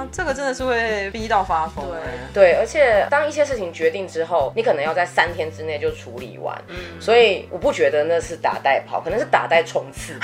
[0.00, 1.84] 啊，这个真的是会逼到发疯。
[2.32, 10.14] 对，而且当一些事情决定之后，你可能要在三天之内就处理完，嗯，所以我不觉得那是打带跑，可能是打带冲刺。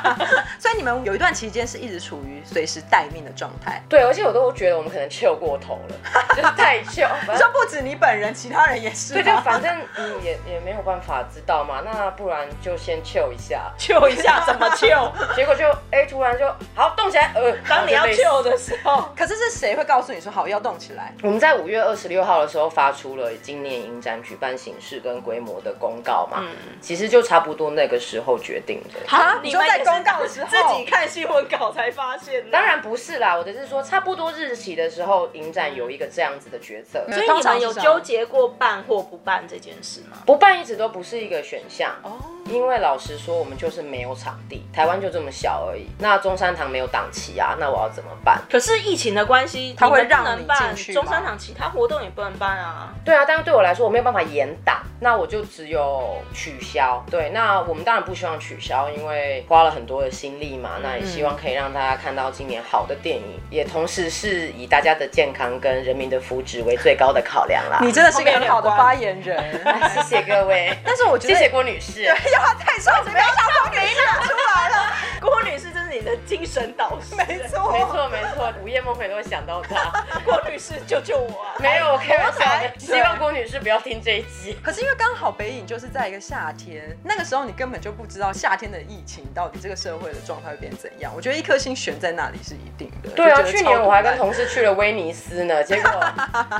[0.58, 3.82] 所以你们有一段期间是一直处于随时待命的状态。
[3.88, 5.96] 对，而且我都觉得我们可能 chill 过头了，
[6.34, 7.08] 就是太 chill。
[7.30, 9.14] 你说不止你本人，其他人也是。
[9.14, 15.10] 对，就反正嗯也也没有办法知道嘛，那不然就先 chill 一下，chill 一下怎么 chill？
[15.34, 21.12] 结果就哎突然就好动起来，呃，当你要 chill 的时候，可是是谁会告诉你说好要动起来？
[21.24, 29.00] 我们在五月二十六号的时候发出了今年影展举办形式跟规模的公告嘛，嗯，其实就差不多那个时候决定的。
[29.08, 32.48] 好，你说在公告的时候自己看新闻稿才发现？
[32.48, 37.04] 当然不是啦，我的是说差不多日期的时候，影展有一个这样子的决策。
[37.10, 40.18] 所以你们有纠结过办或不办这件事吗？
[40.24, 42.12] 不办一直都不是一个选项哦，
[42.46, 45.88] 因为老实说，我们就是没有场地，台湾就这么小而已。
[45.98, 48.40] 那中山堂没有档期啊，那我要怎么办？
[48.48, 50.92] 可是疫情的关系，他会让你进去。
[50.92, 52.92] 中山堂其他活动也不能办啊。
[53.04, 57.04] 对啊，但是对我来说，我没有办法严打，那我就只有取消。
[57.10, 60.70] 对，那我们当然不希望取消，因为花了很多的心力嘛。
[60.82, 67.78] 那也希望可以让大家看到今年好的电影，也同时是以大家的健康跟人民的福祉为最高的考量啦。
[67.82, 69.42] 你真的是一个很好的发言人，
[69.94, 70.76] 谢谢各位。
[70.84, 72.04] 但是我觉得，谢谢郭女士。
[72.04, 74.92] 对，要太帅，没想到给你讲出来了。
[75.20, 77.14] 郭女士，这是你的精神导师。
[77.16, 78.52] 没错，没错，没错。
[78.62, 80.04] 午夜梦回都会想到他。
[80.24, 81.54] 郭女士，救救我啊！
[81.60, 82.44] 没有，我开玩笑。
[82.78, 84.58] 希望郭女士不要听这一集。
[84.62, 91.12] 可是因为刚好北影就是在一个夏天，那个时候你根本就不知道夏天的疫情到底这个社会的状态会变怎样。
[91.14, 93.10] 我觉得一颗心悬在那里是一定的。
[93.10, 95.90] 对啊，去年我还跟同事去了威尼斯呢， 结果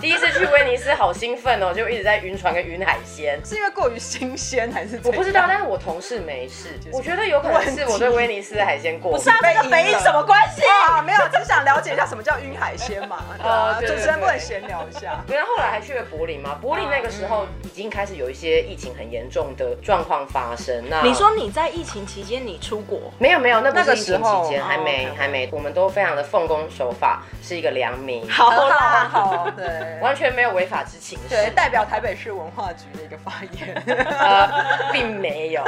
[0.01, 3.39] 第一次去威尼斯好兴奋哦，就一直在晕船跟晕海鲜。
[3.45, 5.01] 是因为过于新鲜还是？
[5.05, 6.79] 我不知道，但是我同事没事。
[6.93, 9.19] 我觉得有可能是我对威尼斯的海鲜过敏。
[9.19, 11.03] 不是啊，跟北影什么关系啊？
[11.03, 13.17] 没有，只想了解一下什么叫晕海鲜嘛。
[13.43, 15.25] 啊，主持人不能闲聊一下。
[15.29, 20.85] 然后后来还去了柏林嘛，柏林那个时候已经开始有一些疫情很严重的状况发生。
[20.91, 23.11] 那你说你在疫情期间你出国？
[23.19, 28.29] 没有没有，那不是疫情期间，还没还没，我们都非常的奉公守法，是一个良民。
[28.31, 31.19] 好啦，好，对， 完全没有违法之情。
[31.29, 33.75] 对，代表台北市文化局的一个发言。
[34.19, 34.49] 呃，
[34.93, 35.63] 并没有。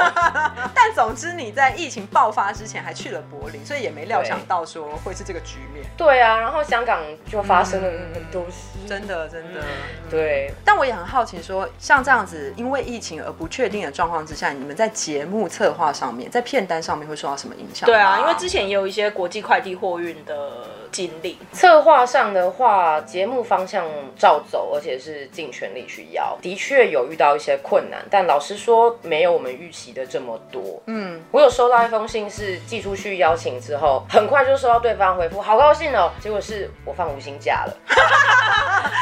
[0.75, 5.85] 但总之你在疫情爆发之前还去了柏林，所以也没料想到说会是这个局面。
[5.97, 6.99] 对啊，然后香港
[7.29, 9.61] 就发生了很多事，真的真的。
[10.09, 17.85] 对，但我也很好奇说，像这样子因为疫情而不确定的状况之下，你们在节目策划上面，在片单上面会受到什么影响？
[17.85, 21.37] 对啊，因为之前也有一些国际快递货运的尽力？
[21.51, 23.85] 策划上的话，节目方向
[24.17, 26.37] 照走，而且是尽全力去邀。
[26.41, 30.81] 的确有遇到一些困难，但老实说，没有我们预期的这么多。
[30.87, 36.11] 嗯，我有收到一封信，是寄出去邀请之后，很快就收到对方回复，好高兴哦。
[36.19, 37.73] 结果是我放无薪假了，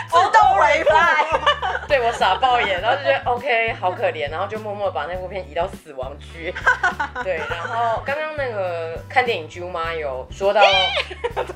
[0.09, 0.89] 自动回复。
[1.89, 6.53] 对我傻爆眼，然后就觉得 OK，好可怜，然后就默默把那部片移到死亡区。
[7.23, 10.61] 对，然后刚刚那个看电影啾妈有说到，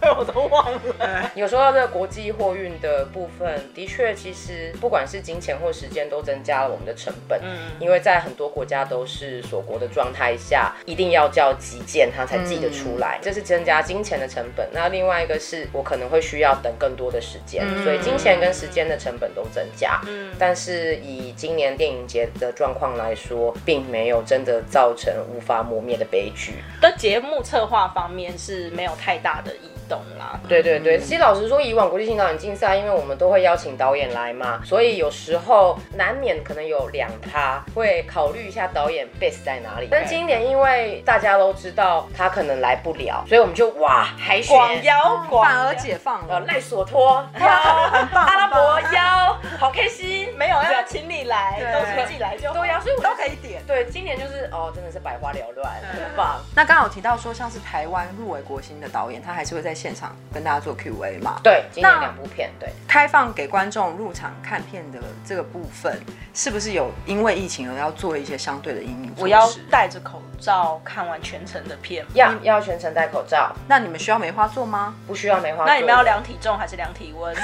[0.02, 7.40] 对我都忘了， 有说到这个国际货运的部分，的确，其实不管是金钱或时间，都增加了我们的成本。
[7.44, 14.68] 嗯，因为在很多国家都是锁国的状态下，一定要叫急件，它才寄得出来，这是增加金钱的成本。
[14.72, 20.00] 那另外一个是我可能会需要等更多的时间，所以金钱跟时间的成本都增加。
[20.08, 26.56] 嗯但是以今年电影节的状况来说，并没有真的造成无法磨灭的悲剧。
[26.82, 29.70] 的节目策划方面是没有太大的意义。
[29.88, 39.88] 懂啦，对对对，其实老实说，以往国际性导演竞赛，因为我们都会邀请导演来嘛，所以有时候难免可能有两趴会考虑一下导演 base 在哪里。
[39.92, 44.56] 但今年因为大家都知道他可能来不了，所以我们就哇海选。
[44.56, 46.40] 广邀，反而解放了。
[46.42, 53.62] 赖索托 邀，阿拉伯邀，好开心，没有要请你来，都是寄来就对呀，所以我都可以点。
[53.68, 56.40] 对，今年就是哦，真的是百花缭乱，很棒。
[56.56, 59.74] 那刚好提到说，像是台湾入围国星的导演，他还是会在。
[59.84, 61.42] 现场跟大家做 Q&A 嘛？
[61.44, 66.00] 对，今年两部片，对，开放给观众入场看片的这个部分，
[66.34, 69.14] 是不是有因为疫情而要做一些相对的阴影？
[69.18, 73.54] 我要戴着口罩看完全程的片，要要全程戴口罩。
[73.68, 74.96] 那你们需要梅花座吗？
[75.06, 75.66] 不需要梅花。
[75.66, 77.36] 那你们要量体重还是量体温？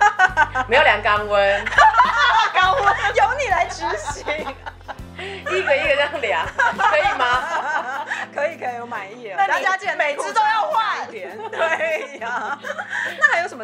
[0.66, 1.64] 没有量肛温，
[2.56, 4.24] 肛温由你来执行。
[5.16, 8.04] 一个一个这样量，可以吗？
[8.34, 9.36] 可以可以，我满意了。
[9.38, 10.53] 那大家记得每次都要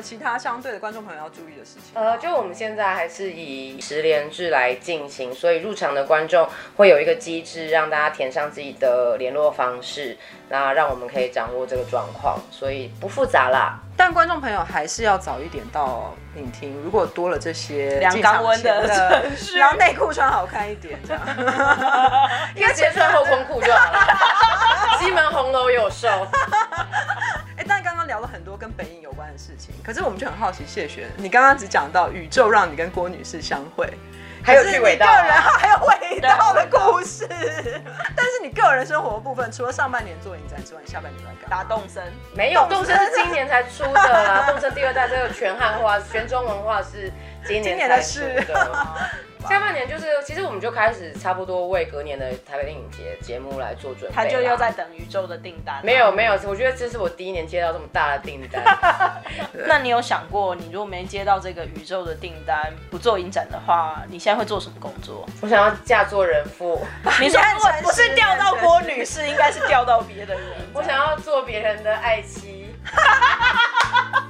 [0.00, 1.92] 么其他相对的观众朋友要注意的事情？
[1.94, 10.16] 呃，就我们现在还是以十连制来进行，所以入场的观众会有一个机制，让大家填上自己的联络方式，
[10.48, 13.78] 那让我们可以掌握这个状况，所以不复杂啦。
[13.96, 16.74] 但观众朋友还是要早一点到影厅。
[16.82, 21.22] 如果多了这些量肛温的然后内裤穿好看一点，这样，
[22.56, 23.98] 应该直接穿后空裤就好了。
[24.98, 26.08] 西门红楼有售。
[28.10, 33.88] 聊了很多跟北影有关的事情，可是我们就很好奇，谢璇，你刚刚只讲到宇宙让你跟郭女士相会。
[34.42, 37.28] 还有去尾道，还有尾道的故事。
[38.16, 42.02] 但是你个人生活的部分，除了上半年做影展之外，你下半年来干打动身？
[42.34, 44.46] 没有，动身是今年才出的啦。
[44.50, 47.12] 动身第二代这个全汉化、全中文化是
[47.46, 48.20] 今年才出
[48.50, 48.76] 的。
[49.48, 54.14] 下半年就是，其实我们就开始差不多为隔年的台北电影节节目来做准备。
[54.14, 55.80] 他就又在等宇宙的订单。
[55.82, 58.62] 没有没有，我觉得这是我第一年接到这么大的订单。
[59.66, 65.26] 那你有想过，你如果没接到这个宇宙的订单，不做影展的话，你现在会做什么工作？
[65.40, 66.84] 我想要嫁做人妇。
[67.20, 67.40] 你说
[67.82, 70.44] 不是调到郭女士，应该是调到别的人。
[70.72, 72.74] 我想要做别人的爱妻。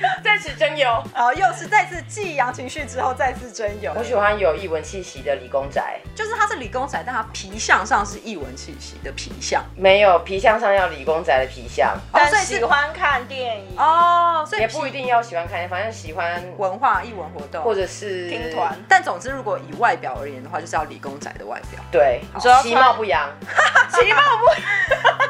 [0.22, 3.92] 在此征友，好，又是再次寄扬情绪之后再次征友。
[3.96, 18.76] 我喜欢有艺文气息的理工宅，就是他是理工宅，但他皮相上是艺文气息的皮相，没有皮相上要理工宅的皮相，但是喜欢看电影哦，所以也不一定要喜欢看电影，反正喜欢文化艺文活动或者是听团。
[18.88, 21.80] 但总之，如果以外表而言的话，就是要理工宅的外表。
[21.90, 23.28] 对，你说其貌不扬，
[23.92, 24.46] 其貌不。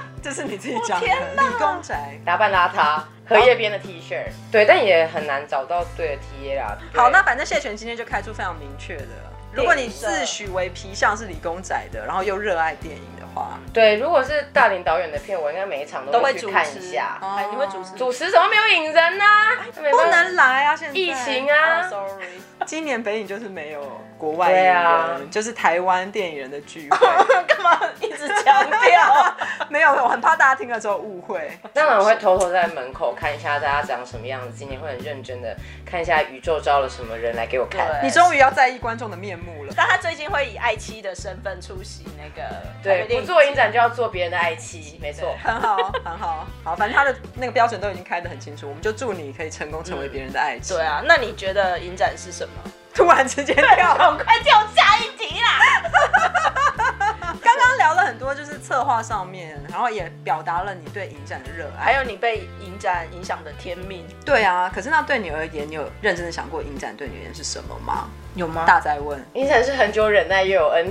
[0.21, 1.07] 这是你自己讲的。
[1.07, 6.79] 理工宅打扮邋遢，荷叶边的 T 恤，对，但也很难找到对的 T A 啦。
[6.95, 9.07] 好，那反正谢泉今天就开出非常明确的，
[9.53, 17.19] 如果你自诩为皮相是理工仔的，然后又热爱电影的话，对，如果是大林导演的片，我应该每一场都会去看一下。
[17.21, 17.95] 哎，你会主持？
[17.97, 19.25] 主持怎么没有影人呢？
[19.91, 20.77] 不能来啊！
[20.77, 24.01] 现在疫情啊，Sorry，今年北影就是没有。
[24.19, 26.99] 国外影人就是台湾电影人的聚会，
[27.47, 29.37] 干嘛一直强调？
[29.71, 31.49] 没有，我很怕大家听了之后误会。
[31.73, 38.01] 当然我会偷偷在门口看一下大家长什么样子，今年会很认真的看一下宇宙招了什么人来给我看。
[38.03, 39.73] 你终于要在意观众的面目了。
[39.77, 42.43] 但他最近会以爱妻的身份出席那个，
[42.83, 50.73] 对，不做影展就要做别人的爱妻，没错， 很好，很好，好，反正他的那个标准都已经开得很清楚，我们就祝你可以成功成为别人的爱妻。
[50.73, 52.55] 对啊，那你觉得影展是什么？
[52.97, 55.83] 突然之间跳，快跳下一题啦！
[57.43, 64.07] 刚刚聊了很多，就是策划上面，然后也表达了你对影展的热爱，还有你被影展影响的天命。
[64.25, 68.09] 对啊，可是那对你而言，你有认真的想过影展对你而言是什么吗？
[68.35, 68.65] 有吗？
[68.67, 70.91] 大在问，影展是很久忍耐又有恩。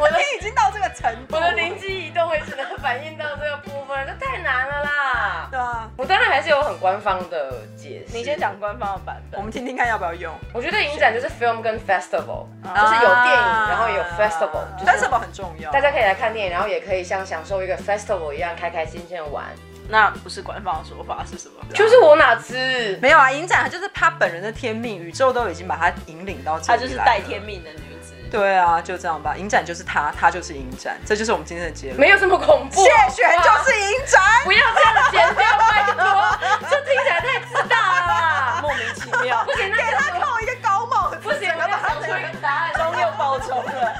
[0.00, 5.48] 我的已经到这个程度，我的灵机一动，也只能反映到这个部分了，这太难了啦。
[5.50, 8.16] 对啊，我当然还是有很官方的解释。
[8.16, 10.32] 你先讲官方的版本，我们听听看要不要用。
[10.54, 14.64] 我觉得影展就是 film 跟 festival，就是有电影，然后也有 festival。
[14.86, 19.44] festival 很重要，大家可以来看电影，然后也可以像享受一个 festival 一样开开心心的玩。
[19.88, 21.54] 那不是官方的说法是什么？
[21.74, 22.96] 就是我哪知？
[23.02, 26.76] 没有啊，影展就是他本人的天命，宇宙都已经把他引领到这里来。
[26.76, 27.89] 他就是带天命的女子。
[28.30, 29.34] 对啊，就这样吧。
[29.36, 31.98] 影展就是他，他就是影展，这就是我们今天的结论。
[31.98, 32.84] 没有这么恐怖。
[32.84, 36.38] 谢璇就是影展，不要这样剪掉，拜托，
[36.70, 37.76] 这听起来太自大
[38.06, 39.42] 了， 莫名其妙。
[39.48, 43.92] 不行，那给他扣一个高帽，不行，我要想出一个答案，终又报仇了。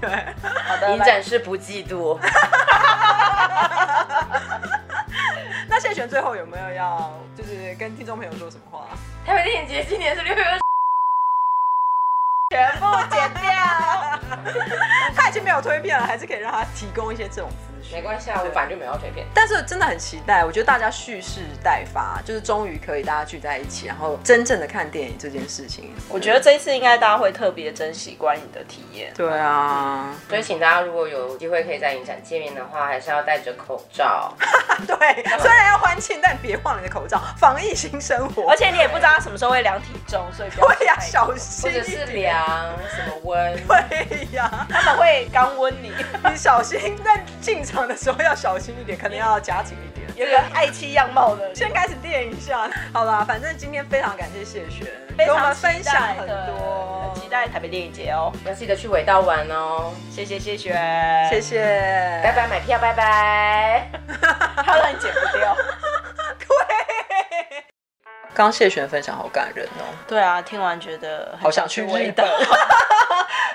[0.00, 0.10] 对，
[0.66, 2.18] 好的，影展是不嫉妒。
[5.66, 8.86] 那谢璇最后有没有要就是跟听众朋友说什么话？
[9.26, 10.60] 台北电影节今年是六月二十，
[12.54, 13.50] 全部剪掉。
[15.16, 17.96] 他已经没有推片了，还是可以让他提供一些这种资讯。
[17.96, 19.26] 没关系啊，我反正就没有推片。
[19.34, 25.92] 但是真的很期待，我觉得大家蓄势待发，就是终于可以大家聚在一起，然后真正的看电影这件事情。
[26.08, 29.12] 我觉得这一次应该大家会特别珍惜观影的体验。
[29.16, 34.32] 对啊，所以请大家如果有机会可以在影展见面的话，还是要戴着口罩。
[34.86, 38.48] 对，虽然要欢庆，但别忘了你的口罩，防疫新生活。
[38.50, 41.70] 而且你也不知道他什么时候会量体重，所以不要对呀，小心。
[41.70, 42.44] 或者是量
[42.88, 43.56] 什么温？
[43.66, 45.92] 对呀，他们会刚温你，
[46.30, 46.98] 你小心。
[47.04, 50.04] 但进场的时候要小心一点，可能要夹紧一点。
[50.16, 52.70] 有个爱妻样貌的，先开始练一下。
[52.92, 54.86] 好啦，反正今天非常感谢谢璇，
[55.18, 59.90] 跟我们分享很多，很期待台北电影节哦，要记得去尾道玩哦。
[60.10, 60.74] 谢谢谢谢，
[61.30, 63.88] 谢谢，拜拜买票，拜拜。
[64.62, 65.56] 他让你剪不掉。
[68.34, 68.36] 对。
[68.36, 69.86] 刚谢璇分享好感人哦。
[70.06, 72.26] 对啊，听完觉得好想去日本。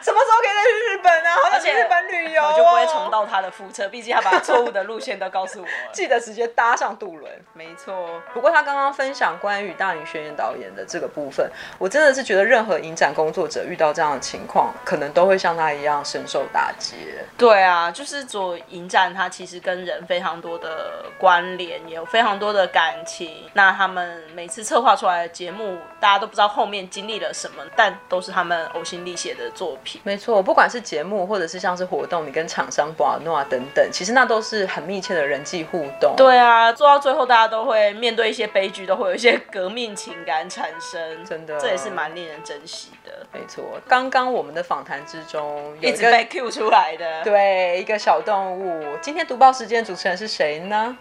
[0.02, 1.36] 什么时候可以再去日本啊？
[1.44, 3.90] 好想去日本旅游，我就不会重蹈他的覆辙。
[3.90, 7.30] 毕竟他把错误的路线都告诉我了， 记得直接搭上渡轮。
[7.52, 8.22] 没错。
[8.34, 16.96] 不过他刚刚分享关于大林宣彦导演的这个部分，我真的是觉得任何影展工作者遇到这样的情况，可能都会像他一样深受打击。
[17.38, 23.50] 对啊，就是做影展，它其实跟人非常多的关联，也有非常多的感情。
[23.52, 30.00] 那他们每次策划出来的节目，大家都不知道后面经历了什么，但都是他们呕心沥血的作品。
[30.04, 36.14] 没错，不管是节目或者是像是活动，你跟厂商、博诺啊等等，其实那都是很密切的人际互动。
[36.16, 41.26] 对啊，做到最后，大家都会面对一些悲剧，都会有一些革命情感产生。
[41.26, 43.26] 真的，这也是蛮令人珍惜的。
[43.34, 48.86] 没错，刚刚我们的访谈之中有一，一直被 Q 出来的，对，一个小动物。
[49.02, 50.96] 今天读报时间主持人是谁呢？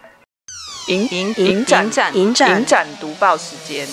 [0.89, 3.87] 影影影展影展影展影展读报时间。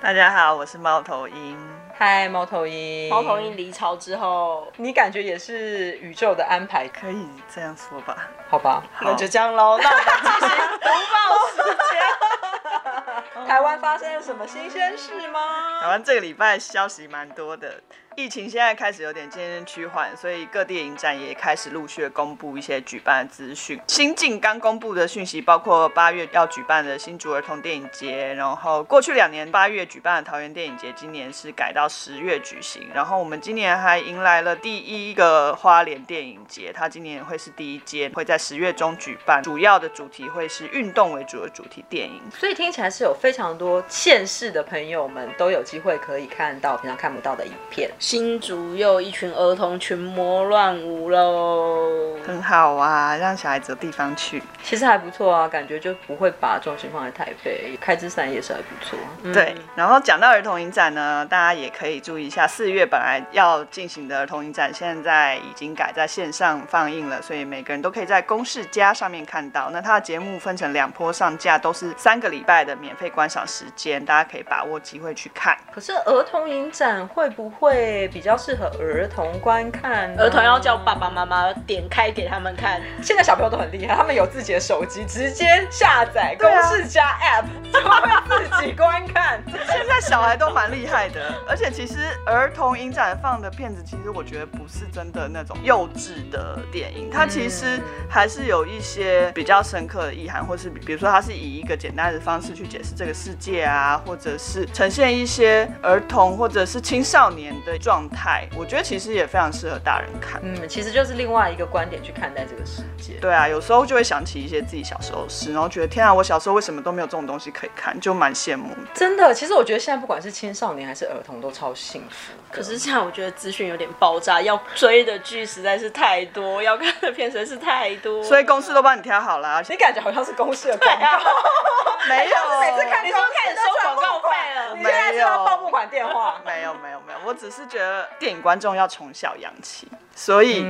[0.00, 1.58] 大家好，我是猫头鹰。
[1.98, 3.08] 嗨，猫头鹰。
[3.08, 6.86] 猫头鹰离巢之后，你感觉也是宇宙的安排？
[6.86, 8.28] 可以这样说吧？
[8.48, 9.76] 好吧，那就这样喽。
[9.82, 11.18] 那我们继续读报
[11.50, 13.42] 时间。
[13.48, 15.40] 台湾发生了什么新鲜事吗？
[15.82, 17.82] 台湾这个礼拜消息蛮多的。
[18.18, 23.80] 疫情现在开始有点渐渐趋缓，所以各地影展也开始陆续公布一些举办资讯。
[23.86, 32.88] 新近刚公布的讯息包括八月要举办的新竹儿童电影节，然后过去两年八月举办的桃园电影节，今年是改到十月举行。
[32.92, 42.20] 然后我们今年还迎来了第一个花莲电影节，它今年会是第一届，会在十月中举办，主要的主题会是运动为主的主题电影。
[42.36, 47.88] 所以听起来是有非常多县市的朋友们都有机会可以看到平常看不到的影片。
[48.08, 58.98] 新竹又一群儿童群魔乱舞喽，很好啊，让小孩子有地方去，其实还不错啊，感觉就不会把重心放在台北，开枝散叶是还不错。
[59.24, 69.68] 嗯、对，然后讲到儿童影展呢，大家也可以注意一下，四月本来要进行的儿童影展，现在已经改在线上放映了，所以每个人都可以在公视+上面看到。
[69.70, 75.54] 那它的节目分成两波上架，都是三个礼拜的免费观赏时间，大家可以把握机会去看。
[75.70, 78.38] 可是儿童影展会不会比较？
[78.38, 82.80] 适合儿童观看，儿童要叫爸爸妈妈点开给他们看。
[83.02, 89.42] 现在小朋友都很厉害，他们有自己的手机，直接下载公式加 App， 就会自己观看。
[89.46, 91.94] 现在小孩都蛮厉害的，而且其实
[92.24, 108.48] 儿童影展放的片子，其实我觉得不是真的那种幼稚的电影，它其实还是有一些比较深刻的意涵，或是比如说它是以一个简单的方式去解释这个世界啊，或者是呈现一些儿童或者是青少年的状态。
[108.56, 113.14] 我觉得其实也非常适合大人看，嗯，其实就是另外一个观点去看待这个世界。
[113.20, 118.74] 对啊，有时候就会想起一些自己小时候的事，然后觉得天啊，我小时候为什么都没有这种东西可以看，就蛮羡羡慕。
[118.94, 122.32] 真的，其实我觉得现在不管是青少年还是儿童都超幸福。
[122.50, 129.62] 可是现在，我觉得资讯有点爆炸，要追的剧实在是太多，要看的片实在是太多，所以公司都帮你挑好了。
[129.68, 131.18] 你感觉好像是公司的广告，
[132.08, 136.40] 没有，每次看你都开始收广告费了，你现在是要报募款电话？
[136.46, 139.86] 没有，没有，没有，我只是觉得电影观众要从小养起。
[140.14, 140.66] 所以，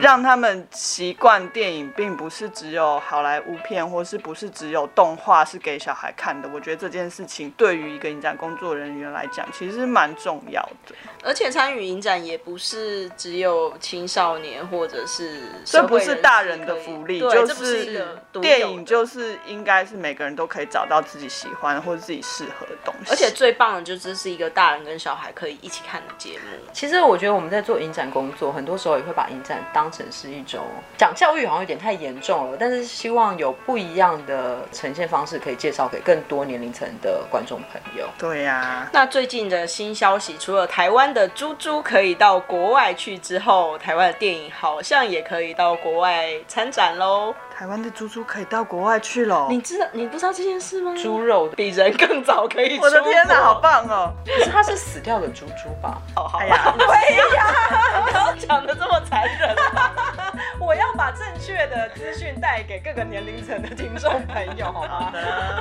[0.00, 6.48] 让他们习惯电影，并不是只有好莱坞片，或是不是只有动画是给小孩看的。
[6.48, 10.94] 我觉得这件事情对于一个影展工作人员来讲，其实蛮重要的。
[11.22, 23.10] 而且参与影展也不是只有青少年，或者是这不是大人的福利，就是电影就是应该是每个人都可以找到自己喜欢或者自己适合的东西。
[23.10, 26.58] 而且最棒的就是这是一个大人跟小孩可以一起看的节目。
[26.72, 30.60] 其实我觉得我们在做影展工作，很多时候也会把影展当成是一种
[30.96, 32.56] 讲教育，好像有点太严重了。
[32.58, 38.08] 但是希望有不一样的呈现方式，可以介绍给更多年龄层的观众朋友。
[38.18, 38.90] 对呀、啊。
[38.92, 47.34] 那最近的新消息，除了台湾的猪猪可以到国外去之后，台湾的电影好像也可以到国外参展喽。
[47.58, 50.92] 台湾的猪猪可以到国外去了，你知道你不知道这件事吗？
[50.94, 52.78] 猪肉比人更早可以。
[52.78, 54.12] 我的天哪，好棒哦！
[54.26, 55.96] 可是它是死掉的猪猪吧？
[56.14, 59.56] 好好，哎呀，对呀，不要讲的这么残忍。
[60.60, 65.10] 我要把正确的资讯带给各个年龄层的听众朋友，好吗？
[65.10, 65.12] 好。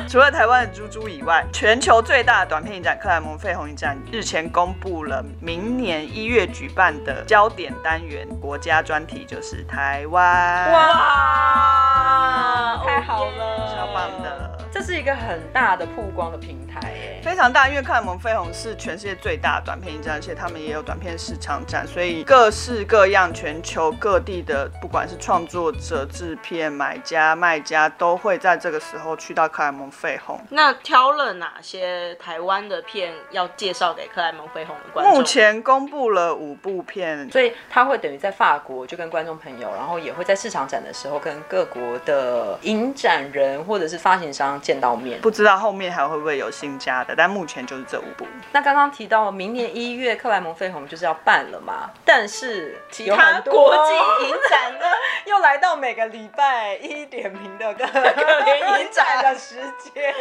[0.05, 10.71] 除了台湾的猪猪以外，全球最大的短片影展克莱蒙费红影展日前公布了明年一月举办的焦点单元国家专题，就是台湾。
[10.73, 11.84] 哇！
[11.85, 14.51] 啊，太好了，超棒的！
[14.71, 30.37] 这是一个很大的曝光的平台，哎，非常大，因为克莱蒙费鸿是全世界最大的短片影展，而且他们也有短片市场展，所以各式各样、全球各地的，不管是创作者、制片、买家、卖家，都会在这个时候去到克莱蒙费鸿。
[30.49, 35.15] 那挑了哪些台湾的片要介绍给克莱蒙费鸿的观众？
[35.15, 44.55] 目前公布了五部片，所以他会等于在法国就跟观众朋友，然后也会在市场展的时候跟各国的影展人或者是发行商。
[44.61, 48.25] 见到面，不知道后面还会不会有新加的，但目前就是这五部。
[48.53, 54.85] 那刚刚提到明年一月克莱蒙费鸿就是要办了嘛，但是其他国际影展呢，
[55.27, 60.13] 又来到每个礼拜一点名的 各个影展的时间。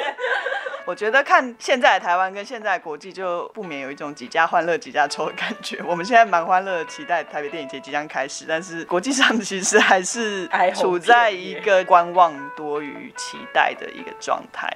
[0.84, 5.80] 我觉得看现在的台湾跟现在的国际，就不免有一种几家欢乐几家愁的感觉。
[5.86, 14.66] 我们现在蛮欢乐的，期待台北电影节即将开始，但是国际上其实还是处在一个观望多于期待的一个状态。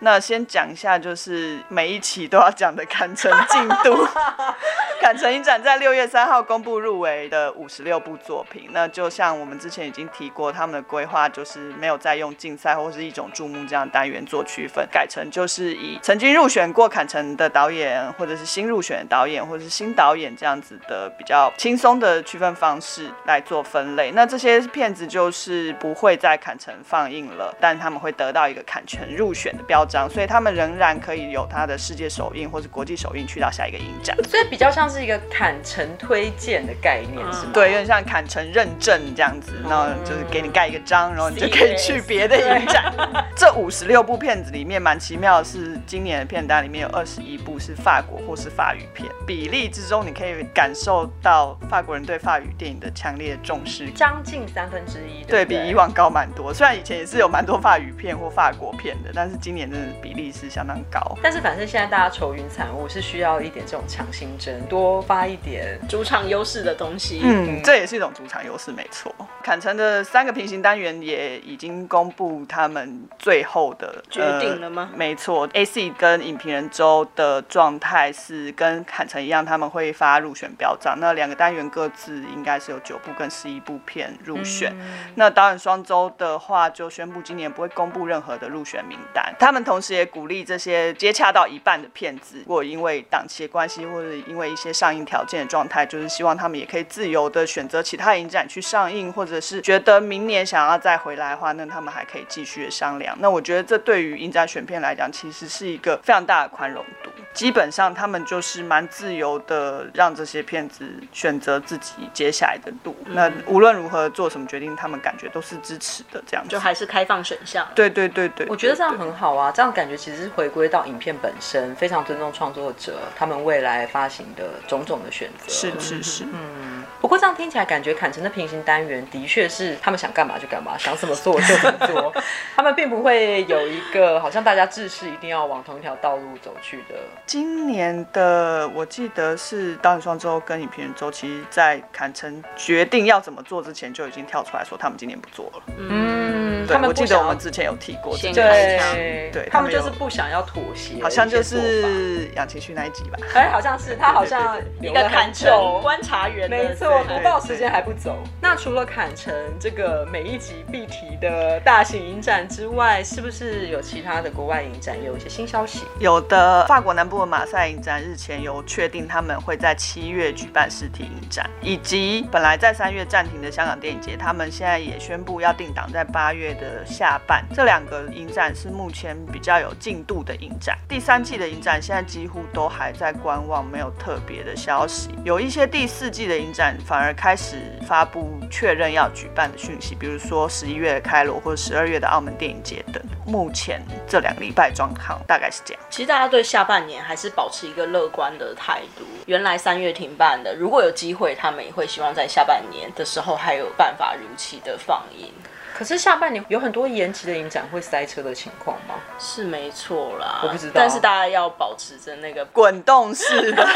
[0.00, 4.06] 那先讲一下，就是每一期都要讲的坎城进度。
[5.00, 8.68] 坎城影展在六月三号公布入围的五十六部作品。
[8.72, 24.10] 那就像我们之前已经提过，他们的规划就是没有再用竞赛或是一种注目这样单元做区分，改成就是以曾经入选过坎城的导演，或者是新入选的导演，或者是新导演这样子的比较轻松的区分方式来做分类。
[24.12, 34.16] 那这些片子就是不会在坎城放映了，但他们会得到一个坎城入选的标章，所以他们仍然可以有他的世界首映或是国际首映去到下一个影展。
[34.28, 34.90] 所以比较像。
[34.90, 37.50] 是一个坎城推荐的概念，是吗？
[37.54, 42.92] 对，有点像坎城认证这样子，然后就是给你盖一个章，然后你就可以去别的影展。
[43.36, 56.52] 这五十六部片子里面，蛮奇妙的是，今年的片单里面有二十一部是法国或是法语片，比例之中你可以感受到法国人对法语电影的强烈的重视，将近三分之一，对，比以往高蛮多。
[56.52, 61.00] 虽然以前也是有蛮多法语片或法国片的，但是今年的比例是相当高。
[61.22, 64.60] 但是反正现在大家愁云惨雾，是需要一点这种强心针。
[64.68, 69.14] 多发一点主场优势的东西，嗯，这也是一种主场优势，没错。
[69.42, 74.88] 坎城的三个平行单元也已经公布他们最后的决定了吗？
[74.92, 80.94] 呃、没错，AC 跟影评人周的状态是跟坎城一样，他们会发入选标章。
[81.00, 84.72] 那两个单元各自应该是有九部跟十一部片入选。
[84.78, 89.34] 嗯、那导演双周的话，就宣布今年不会公布任何的入选名单。
[89.38, 103.16] 他们同时也鼓励这些接洽到一半的骗子，如果因为档期关系或者因为一些上映条件的状态，就是希望他们也可以自由的选择其他影展去上映，或者是觉得明年想要再回来的话，那他们还可以继续的商量。
[103.20, 107.10] 那我觉得这对于影展选片来讲，其实是一个非常大的宽容度。
[107.32, 112.96] 基本上他们就是蛮自由的，让这些骗子选择自己接下来的路。
[113.04, 117.64] 嗯、那无论如何做什么决定，他们感觉都是支持的，这样子就还是开放选项。
[117.72, 125.52] 对对对对，我觉得这样很好啊，这样感觉其实是回归到影片本身，非常尊重创作者他们未来发行的种种的选择。
[125.52, 126.82] 是是是，嗯。
[126.98, 132.14] 不过这样听起来，感觉坎城的平行单元的确是他们想干嘛就干嘛，想怎么做就怎么做。
[132.56, 136.94] 他们并不会有一个好像大家志士一定要往同一条道路走去的。
[137.26, 145.62] 今年的我记得是导演双周跟影评人周，其实在坎城决定要怎么做之前，就已经跳出来说他们今年不做了。
[145.76, 148.40] 嗯，对，我记得我们之前有提过这件事。
[148.42, 153.18] 对，对他们就是不想要妥协，好像就是杨奇旭那一集吧？
[153.34, 158.16] 哎，好像是他好像一个坎城观察员，没错，不报时间还不走。
[158.40, 165.80] 那除了砍城这个每一集必提的大型影展之外，是不是有其他的国外影展也有一些新消息？
[165.98, 177.44] 有的，法国南部的马赛影展日前有确定他们会在七月举办实体影展，以及本来在三月暂停的香港电影节，他们现在也宣布要定档在八月的下半。
[177.54, 180.76] 这两个影展是目前比较有进度的影展。
[180.88, 185.10] 第三季的影展现在几乎都还在观望，没有特别的消息。
[185.24, 187.56] 有一些第四季的影展反而开始
[187.86, 193.02] 发布确认要举办的讯息，比如说十一月的开罗或者十二月的澳门电影节等。
[193.26, 195.82] 目前这两个礼拜状况大概是这样。
[195.88, 199.04] 其实大家对下半年还是保持一个乐观的态度。
[199.26, 205.32] 原来三月停办的，如果有机会，他们也会希望在下半年的时候还有办法如期的放映。
[205.80, 208.96] 可是下半年有很多延期的影展会塞车的情况吗？
[209.18, 210.72] 是没错啦，我不知道。
[210.74, 213.66] 但是大家要保持着那个滚动式的、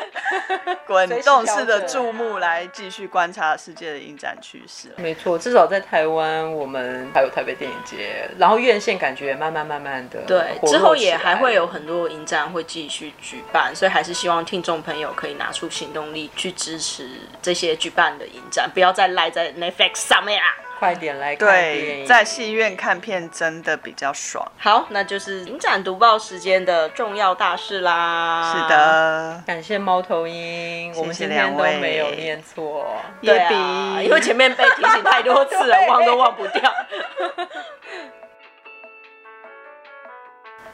[0.88, 4.88] 滚动式的注目来继续观察世界的影展趋势。
[4.96, 17.10] 没错，至少在台湾，我们还有台北电影节，然后院线感觉慢慢慢慢的对，之后也还会有很多影展会继续举办，所以还是希望听众朋友可以拿出行动力去支持
[17.42, 20.54] 这些举办的影展，不要再赖在 Netflix 上面啦。
[20.78, 24.46] 快点来看对，在戏院看片真的比较爽。
[24.58, 28.52] 好，那就是影展读报时间的重要大事啦。
[28.52, 32.86] 是的，感谢猫头鹰，我们今天都没有念错。
[33.22, 36.72] 对啊，因为前面被提醒太多次了， 忘都忘不掉。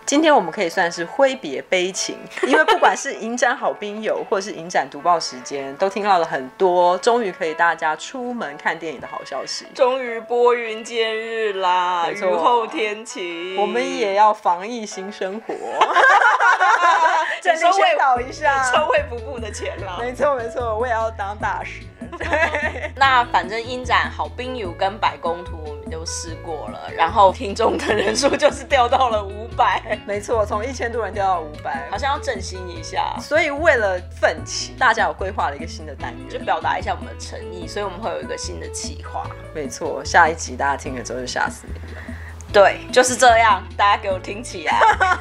[0.05, 9.67] 今天我们可以算是挥别悲情，因为不管是影展好兵友，或者是影展读报时间，都听到了很多终于可以大家出门看电影的好消息。
[9.75, 15.55] 终于拨云见日啦，雨后天晴，我们也要防疫新生活。
[17.43, 19.97] 先宣导一下，抽卫福部的钱啦。
[19.99, 21.83] 没错没错，我也要当大使。
[22.19, 22.27] 对，
[22.97, 29.83] 那反正影展好兵友跟百工图都试过了，然后听众的人数就是掉到了五百。
[30.07, 33.15] 没错，从一千多人掉到五百，好像要振兴一下。
[33.21, 37.69] 所以为了奋起，大家有规划了一个新的单元，就表达一下我们的诚意。
[37.69, 39.27] 所以我们会有一个新的企划。
[39.55, 42.01] 没错，下一集大家听了之后就吓死你了。
[42.53, 44.79] 对，就是这样，大家给我听起来。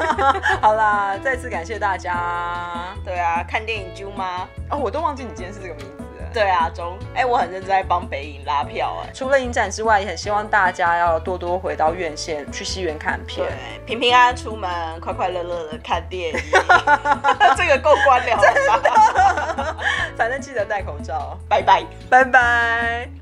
[0.61, 2.93] 好啦，再次感谢大家。
[3.05, 4.47] 对啊，看电影揪吗？
[4.69, 6.00] 哦，我都忘记你今天是这个名字。
[6.33, 9.11] 对啊，中，哎，我很认真在帮北影拉票哎。
[9.13, 14.69] 除了影展之外，也很希望大家要多多回到院线，去戏院看片，对，平平安安出门，
[14.99, 16.39] 快快乐乐的看电影。
[17.57, 19.77] 这个够官僚了吧？
[20.17, 21.37] 反正记得戴口罩。
[21.49, 23.20] 拜拜，拜拜。